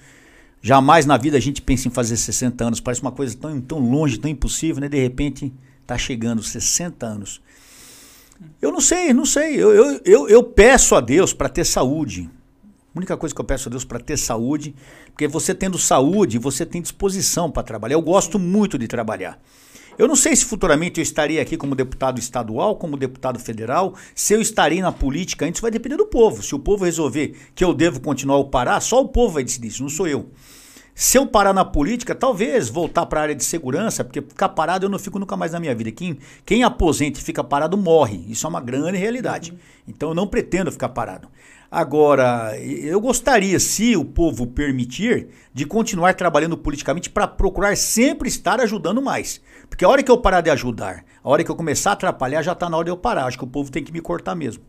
[0.62, 2.80] Jamais na vida a gente pensa em fazer 60 anos.
[2.80, 4.90] Parece uma coisa tão, tão longe, tão impossível, né?
[4.90, 7.42] De repente está chegando 60 anos.
[8.62, 9.56] Eu não sei, não sei.
[9.56, 12.30] Eu, eu, eu, eu peço a Deus para ter saúde.
[12.94, 14.74] A única coisa que eu peço a Deus para ter saúde,
[15.08, 17.96] porque você tendo saúde, você tem disposição para trabalhar.
[17.96, 19.40] Eu gosto muito de trabalhar.
[19.98, 24.34] Eu não sei se futuramente eu estaria aqui como deputado estadual, como deputado federal, se
[24.34, 26.43] eu estarei na política, isso vai depender do povo.
[26.43, 29.68] Se o povo resolver que eu devo continuar ou parar, só o povo vai decidir
[29.68, 30.30] isso, não sou eu.
[30.93, 34.86] Se eu parar na política, talvez voltar para a área de segurança, porque ficar parado
[34.86, 35.91] eu não fico nunca mais na minha vida.
[35.91, 38.26] Quem, quem aposenta e fica parado morre.
[38.30, 39.52] Isso é uma grande realidade.
[39.52, 39.58] Uhum.
[39.89, 41.28] Então eu não pretendo ficar parado.
[41.70, 48.62] Agora, eu gostaria, se o povo permitir, de continuar trabalhando politicamente para procurar sempre estar
[48.62, 49.41] ajudando mais.
[49.70, 52.41] Porque a hora que eu parar de ajudar, a hora que eu começar a atrapalhar,
[52.41, 53.26] já está na hora de eu parar.
[53.26, 54.63] Acho que o povo tem que me cortar mesmo.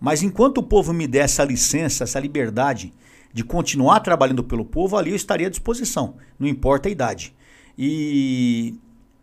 [0.00, 2.92] Mas enquanto o povo me der essa licença, essa liberdade
[3.32, 7.34] de continuar trabalhando pelo povo, ali eu estaria à disposição, não importa a idade.
[7.78, 8.74] E,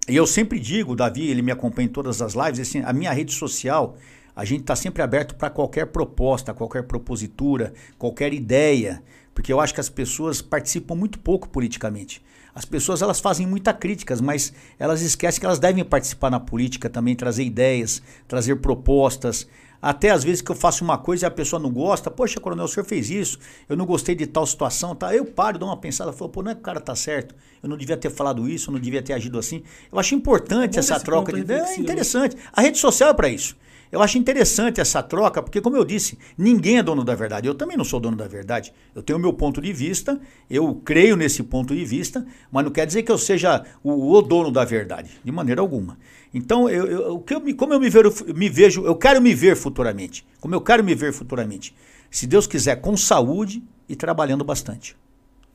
[0.07, 3.11] e eu sempre digo, Davi, ele me acompanha em todas as lives, assim, a minha
[3.11, 3.97] rede social,
[4.35, 9.03] a gente está sempre aberto para qualquer proposta, qualquer propositura, qualquer ideia,
[9.33, 12.23] porque eu acho que as pessoas participam muito pouco politicamente.
[12.57, 16.89] As pessoas elas fazem muitas críticas, mas elas esquecem que elas devem participar na política
[16.89, 19.47] também, trazer ideias, trazer propostas.
[19.79, 22.65] Até às vezes que eu faço uma coisa e a pessoa não gosta, poxa, coronel,
[22.65, 23.37] o senhor fez isso,
[23.69, 25.13] eu não gostei de tal situação, tá?
[25.13, 27.69] Eu paro, dou uma pensada, falo, pô, não é que o cara tá certo, eu
[27.69, 29.61] não devia ter falado isso, eu não devia ter agido assim.
[29.91, 32.35] Eu acho importante é essa troca de ideia, é interessante.
[32.51, 33.55] A rede social é para isso.
[33.91, 37.47] Eu acho interessante essa troca, porque, como eu disse, ninguém é dono da verdade.
[37.47, 38.73] Eu também não sou dono da verdade.
[38.93, 40.19] Eu tenho o meu ponto de vista,
[40.49, 44.21] eu creio nesse ponto de vista, mas não quer dizer que eu seja o, o
[44.21, 45.97] dono da verdade, de maneira alguma.
[46.33, 50.25] Então, eu, eu, eu, como eu me, ver, me vejo, eu quero me ver futuramente.
[50.41, 51.73] Como eu quero me ver futuramente.
[52.11, 54.95] Se Deus quiser, com saúde e trabalhando bastante.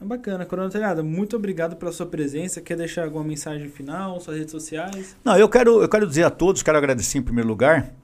[0.01, 2.61] É bacana, Coronel Telhada, muito obrigado pela sua presença.
[2.61, 5.17] Quer deixar alguma mensagem final, suas redes sociais?
[5.25, 7.95] Não, eu quero, eu quero dizer a todos, quero agradecer em primeiro lugar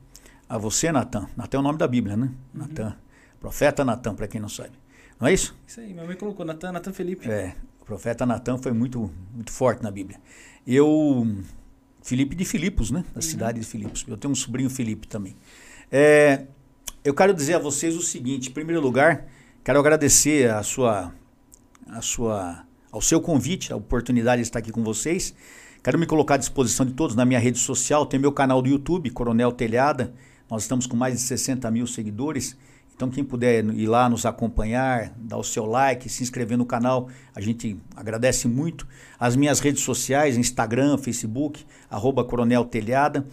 [0.48, 1.28] a você, Natan.
[1.36, 2.26] Natan é o nome da Bíblia, né?
[2.26, 2.60] Uhum.
[2.60, 2.96] Natan.
[3.38, 4.72] Profeta Natan, para quem não sabe.
[5.20, 5.56] Não é isso?
[5.66, 7.28] Isso aí, minha mãe colocou Natan, Natan Felipe.
[7.28, 10.20] É, o profeta Natan foi muito, muito forte na Bíblia.
[10.66, 11.26] Eu,
[12.02, 13.04] Felipe de Filipos, né?
[13.14, 14.04] Da cidade de Filipos.
[14.08, 15.36] Eu tenho um sobrinho Felipe também.
[15.90, 16.46] É,
[17.04, 19.26] eu quero dizer a vocês o seguinte: em primeiro lugar,
[19.64, 21.12] quero agradecer a sua,
[21.86, 25.34] a sua, ao seu convite, a oportunidade de estar aqui com vocês.
[25.82, 28.04] Quero me colocar à disposição de todos na minha rede social.
[28.04, 30.12] Tem meu canal do YouTube, Coronel Telhada.
[30.50, 32.56] Nós estamos com mais de 60 mil seguidores.
[32.94, 37.08] Então, quem puder ir lá nos acompanhar, dar o seu like, se inscrever no canal,
[37.32, 38.88] a gente agradece muito.
[39.20, 43.24] As minhas redes sociais, Instagram, Facebook, arroba Coronel Telhada.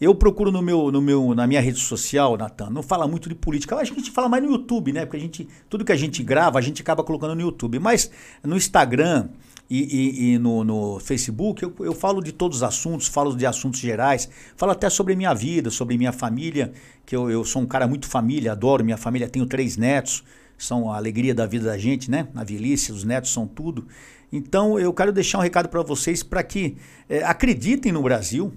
[0.00, 3.34] Eu procuro no meu, no meu, na minha rede social, Natan, não fala muito de
[3.36, 3.76] política.
[3.76, 5.06] Acho que a gente fala mais no YouTube, né?
[5.06, 7.78] Porque a gente, tudo que a gente grava, a gente acaba colocando no YouTube.
[7.78, 8.10] Mas
[8.42, 9.28] no Instagram,
[9.68, 13.46] e, e, e no, no, Facebook eu, eu, falo de todos os assuntos, falo de
[13.46, 16.72] assuntos gerais, falo até sobre minha vida, sobre minha família,
[17.06, 20.22] que eu, eu sou um cara muito família, adoro minha família, tenho três netos,
[20.58, 22.28] são a alegria da vida da gente, né?
[22.34, 23.86] Na velhice, os netos são tudo.
[24.32, 26.76] Então eu quero deixar um recado para vocês para que
[27.08, 28.52] é, acreditem no Brasil,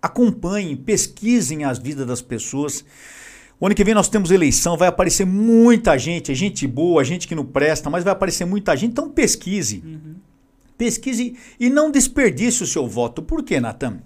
[0.00, 2.84] acompanhem, pesquisem as vidas das pessoas.
[3.58, 7.34] O ano que vem nós temos eleição, vai aparecer muita gente, gente boa, gente que
[7.34, 8.90] não presta, mas vai aparecer muita gente.
[8.92, 9.82] Então pesquise.
[9.84, 10.16] Uhum.
[10.76, 13.22] Pesquise e não desperdice o seu voto.
[13.22, 13.98] Por quê, Natan?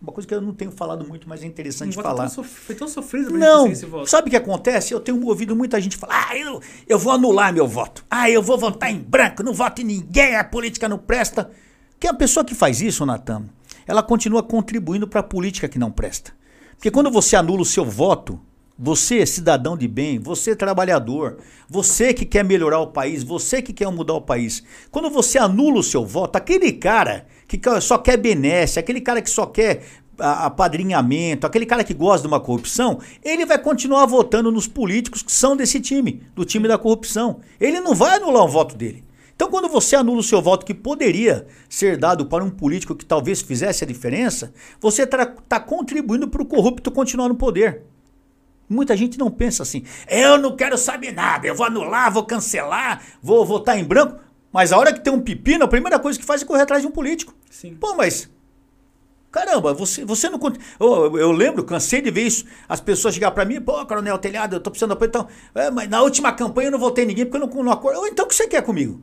[0.00, 2.28] Uma coisa que eu não tenho falado muito, mas é interessante um falar.
[2.30, 4.08] Tão foi tão sofrido pra Não, esse voto.
[4.08, 4.92] sabe o que acontece?
[4.92, 8.04] Eu tenho ouvido muita gente falar: ah, eu, eu vou anular meu voto.
[8.10, 11.50] Ah, eu vou votar em branco, não voto em ninguém, a política não presta.
[11.98, 13.44] Que a pessoa que faz isso, Natan,
[13.86, 16.32] ela continua contribuindo para a política que não presta.
[16.76, 18.38] Porque quando você anula o seu voto,
[18.78, 23.90] você, cidadão de bem, você, trabalhador, você que quer melhorar o país, você que quer
[23.90, 28.78] mudar o país, quando você anula o seu voto, aquele cara que só quer benesse,
[28.78, 29.84] aquele cara que só quer
[30.18, 35.32] apadrinhamento, aquele cara que gosta de uma corrupção, ele vai continuar votando nos políticos que
[35.32, 37.40] são desse time, do time da corrupção.
[37.60, 39.04] Ele não vai anular o voto dele.
[39.34, 43.04] Então, quando você anula o seu voto que poderia ser dado para um político que
[43.04, 47.82] talvez fizesse a diferença, você está tá contribuindo para o corrupto continuar no poder.
[48.68, 49.84] Muita gente não pensa assim.
[50.08, 54.18] Eu não quero saber nada, eu vou anular, vou cancelar, vou votar em branco.
[54.52, 56.80] Mas a hora que tem um pepino, a primeira coisa que faz é correr atrás
[56.80, 57.34] de um político.
[57.50, 57.74] Sim.
[57.74, 58.30] Pô, mas.
[59.30, 60.38] Caramba, você, você não.
[60.78, 62.44] Eu, eu lembro, cansei de ver isso.
[62.68, 65.08] As pessoas chegar para mim, pô, Coronel Telhado, eu tô precisando de apoio.
[65.08, 68.06] Então, é, mas na última campanha eu não votei ninguém porque eu não, não acordo.
[68.06, 69.02] Então o que você quer comigo?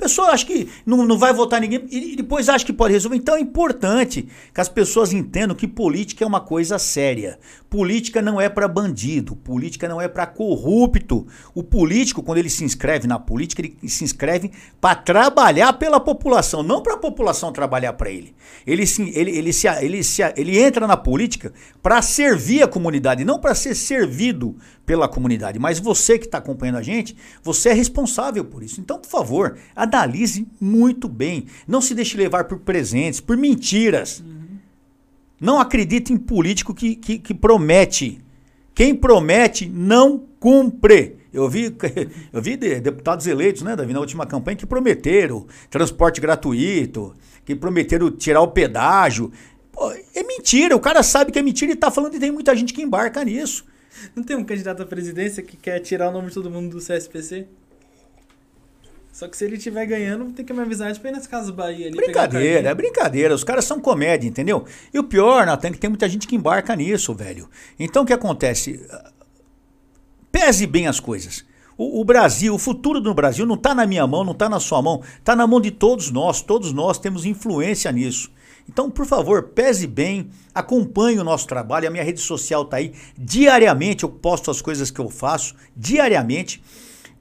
[0.00, 3.16] Pessoa acha que não, não vai votar ninguém e depois acha que pode resolver.
[3.16, 7.38] Então é importante que as pessoas entendam que política é uma coisa séria.
[7.68, 11.26] Política não é para bandido, política não é para corrupto.
[11.54, 16.62] O político, quando ele se inscreve na política, ele se inscreve para trabalhar pela população,
[16.62, 18.34] não para a população trabalhar para ele.
[18.66, 23.24] Ele, se, ele, ele, se, ele, se, ele entra na política para servir a comunidade,
[23.24, 24.56] não para ser servido
[24.90, 25.56] pela comunidade.
[25.56, 28.80] Mas você que está acompanhando a gente, você é responsável por isso.
[28.80, 29.56] Então, por favor,
[29.90, 31.46] analise muito bem.
[31.66, 34.20] Não se deixe levar por presentes, por mentiras.
[34.20, 34.58] Uhum.
[35.40, 38.20] Não acredite em político que, que, que promete.
[38.74, 41.16] Quem promete não cumpre.
[41.32, 41.74] Eu vi,
[42.32, 47.14] eu vi deputados eleitos, né, Davi, na última campanha, que prometeram transporte gratuito,
[47.44, 49.32] que prometeram tirar o pedágio.
[49.72, 52.54] Pô, é mentira, o cara sabe que é mentira e está falando e tem muita
[52.54, 53.64] gente que embarca nisso.
[54.14, 56.84] Não tem um candidato à presidência que quer tirar o nome de todo mundo do
[56.84, 57.46] CSPC?
[59.12, 61.88] Só que se ele estiver ganhando, tem que me avisar de ir nas casas Bahia
[61.88, 61.96] ali.
[61.96, 63.34] Brincadeira, é brincadeira.
[63.34, 64.64] Os caras são comédia, entendeu?
[64.94, 67.48] E o pior, Natan, é que tem muita gente que embarca nisso, velho.
[67.78, 68.80] Então o que acontece?
[70.30, 71.44] Pese bem as coisas.
[71.76, 74.60] O, o Brasil, o futuro do Brasil não está na minha mão, não está na
[74.60, 76.40] sua mão, está na mão de todos nós.
[76.40, 78.30] Todos nós temos influência nisso.
[78.68, 81.88] Então, por favor, pese bem, acompanhe o nosso trabalho.
[81.88, 82.92] A minha rede social está aí.
[83.18, 86.62] Diariamente eu posto as coisas que eu faço, diariamente.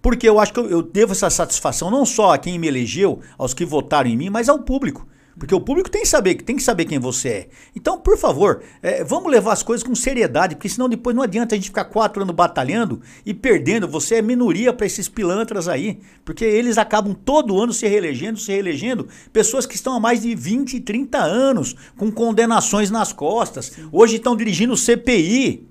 [0.01, 3.19] Porque eu acho que eu, eu devo essa satisfação não só a quem me elegeu,
[3.37, 5.07] aos que votaram em mim, mas ao público.
[5.39, 7.49] Porque o público tem que saber, tem que saber quem você é.
[7.73, 11.55] Então, por favor, é, vamos levar as coisas com seriedade, porque senão depois não adianta
[11.55, 13.87] a gente ficar quatro anos batalhando e perdendo.
[13.87, 18.51] Você é minoria para esses pilantras aí, porque eles acabam todo ano se reelegendo, se
[18.51, 19.07] reelegendo.
[19.31, 23.71] Pessoas que estão há mais de 20, 30 anos com condenações nas costas.
[23.93, 25.69] Hoje estão dirigindo CPI.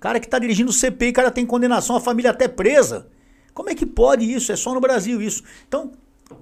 [0.00, 3.06] Cara que está dirigindo CPI, cara tem condenação, a família até presa.
[3.54, 4.52] Como é que pode isso?
[4.52, 5.42] É só no Brasil isso.
[5.66, 5.92] Então,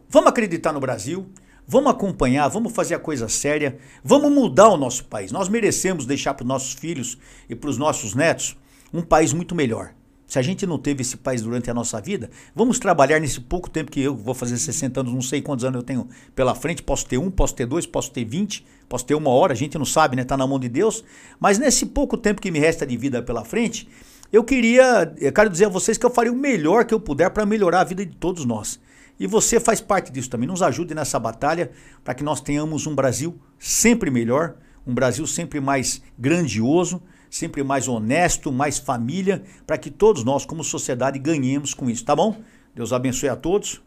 [0.09, 1.27] vamos acreditar no Brasil.
[1.71, 5.31] Vamos acompanhar, vamos fazer a coisa séria, vamos mudar o nosso país.
[5.31, 8.57] Nós merecemos deixar para os nossos filhos e para os nossos netos
[8.91, 9.93] um país muito melhor.
[10.27, 13.69] Se a gente não teve esse país durante a nossa vida, vamos trabalhar nesse pouco
[13.69, 16.83] tempo que eu vou fazer 60 anos, não sei quantos anos eu tenho pela frente,
[16.83, 19.77] posso ter um, posso ter dois, posso ter 20, posso ter uma hora, a gente
[19.77, 20.25] não sabe, né?
[20.25, 21.05] Tá na mão de Deus.
[21.39, 23.89] Mas nesse pouco tempo que me resta de vida pela frente,
[24.33, 27.31] eu queria, eu quero dizer a vocês que eu faria o melhor que eu puder
[27.31, 28.81] para melhorar a vida de todos nós.
[29.19, 30.49] E você faz parte disso também.
[30.49, 31.71] Nos ajude nessa batalha
[32.05, 34.57] para que nós tenhamos um Brasil sempre melhor,
[34.87, 40.63] um Brasil sempre mais grandioso, sempre mais honesto, mais família, para que todos nós, como
[40.63, 42.41] sociedade, ganhemos com isso, tá bom?
[42.75, 43.83] Deus abençoe a todos.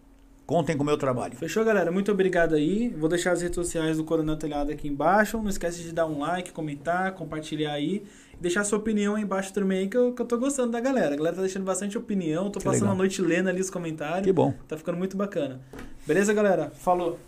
[0.45, 1.37] Contem com o meu trabalho.
[1.37, 1.91] Fechou, galera?
[1.91, 2.89] Muito obrigado aí.
[2.89, 5.37] Vou deixar as redes sociais do Coronel Telhado aqui embaixo.
[5.37, 8.03] Não esquece de dar um like, comentar, compartilhar aí.
[8.41, 11.13] Deixar sua opinião aí embaixo também aí, que eu, que eu tô gostando da galera.
[11.13, 12.49] A galera tá deixando bastante opinião.
[12.49, 12.95] Tô Que passando legal.
[12.95, 14.25] a noite lendo ali os comentários.
[14.25, 14.51] Que bom.
[14.67, 15.61] Tá ficando muito bacana.
[16.07, 16.71] Beleza, galera?
[16.71, 17.19] Falou.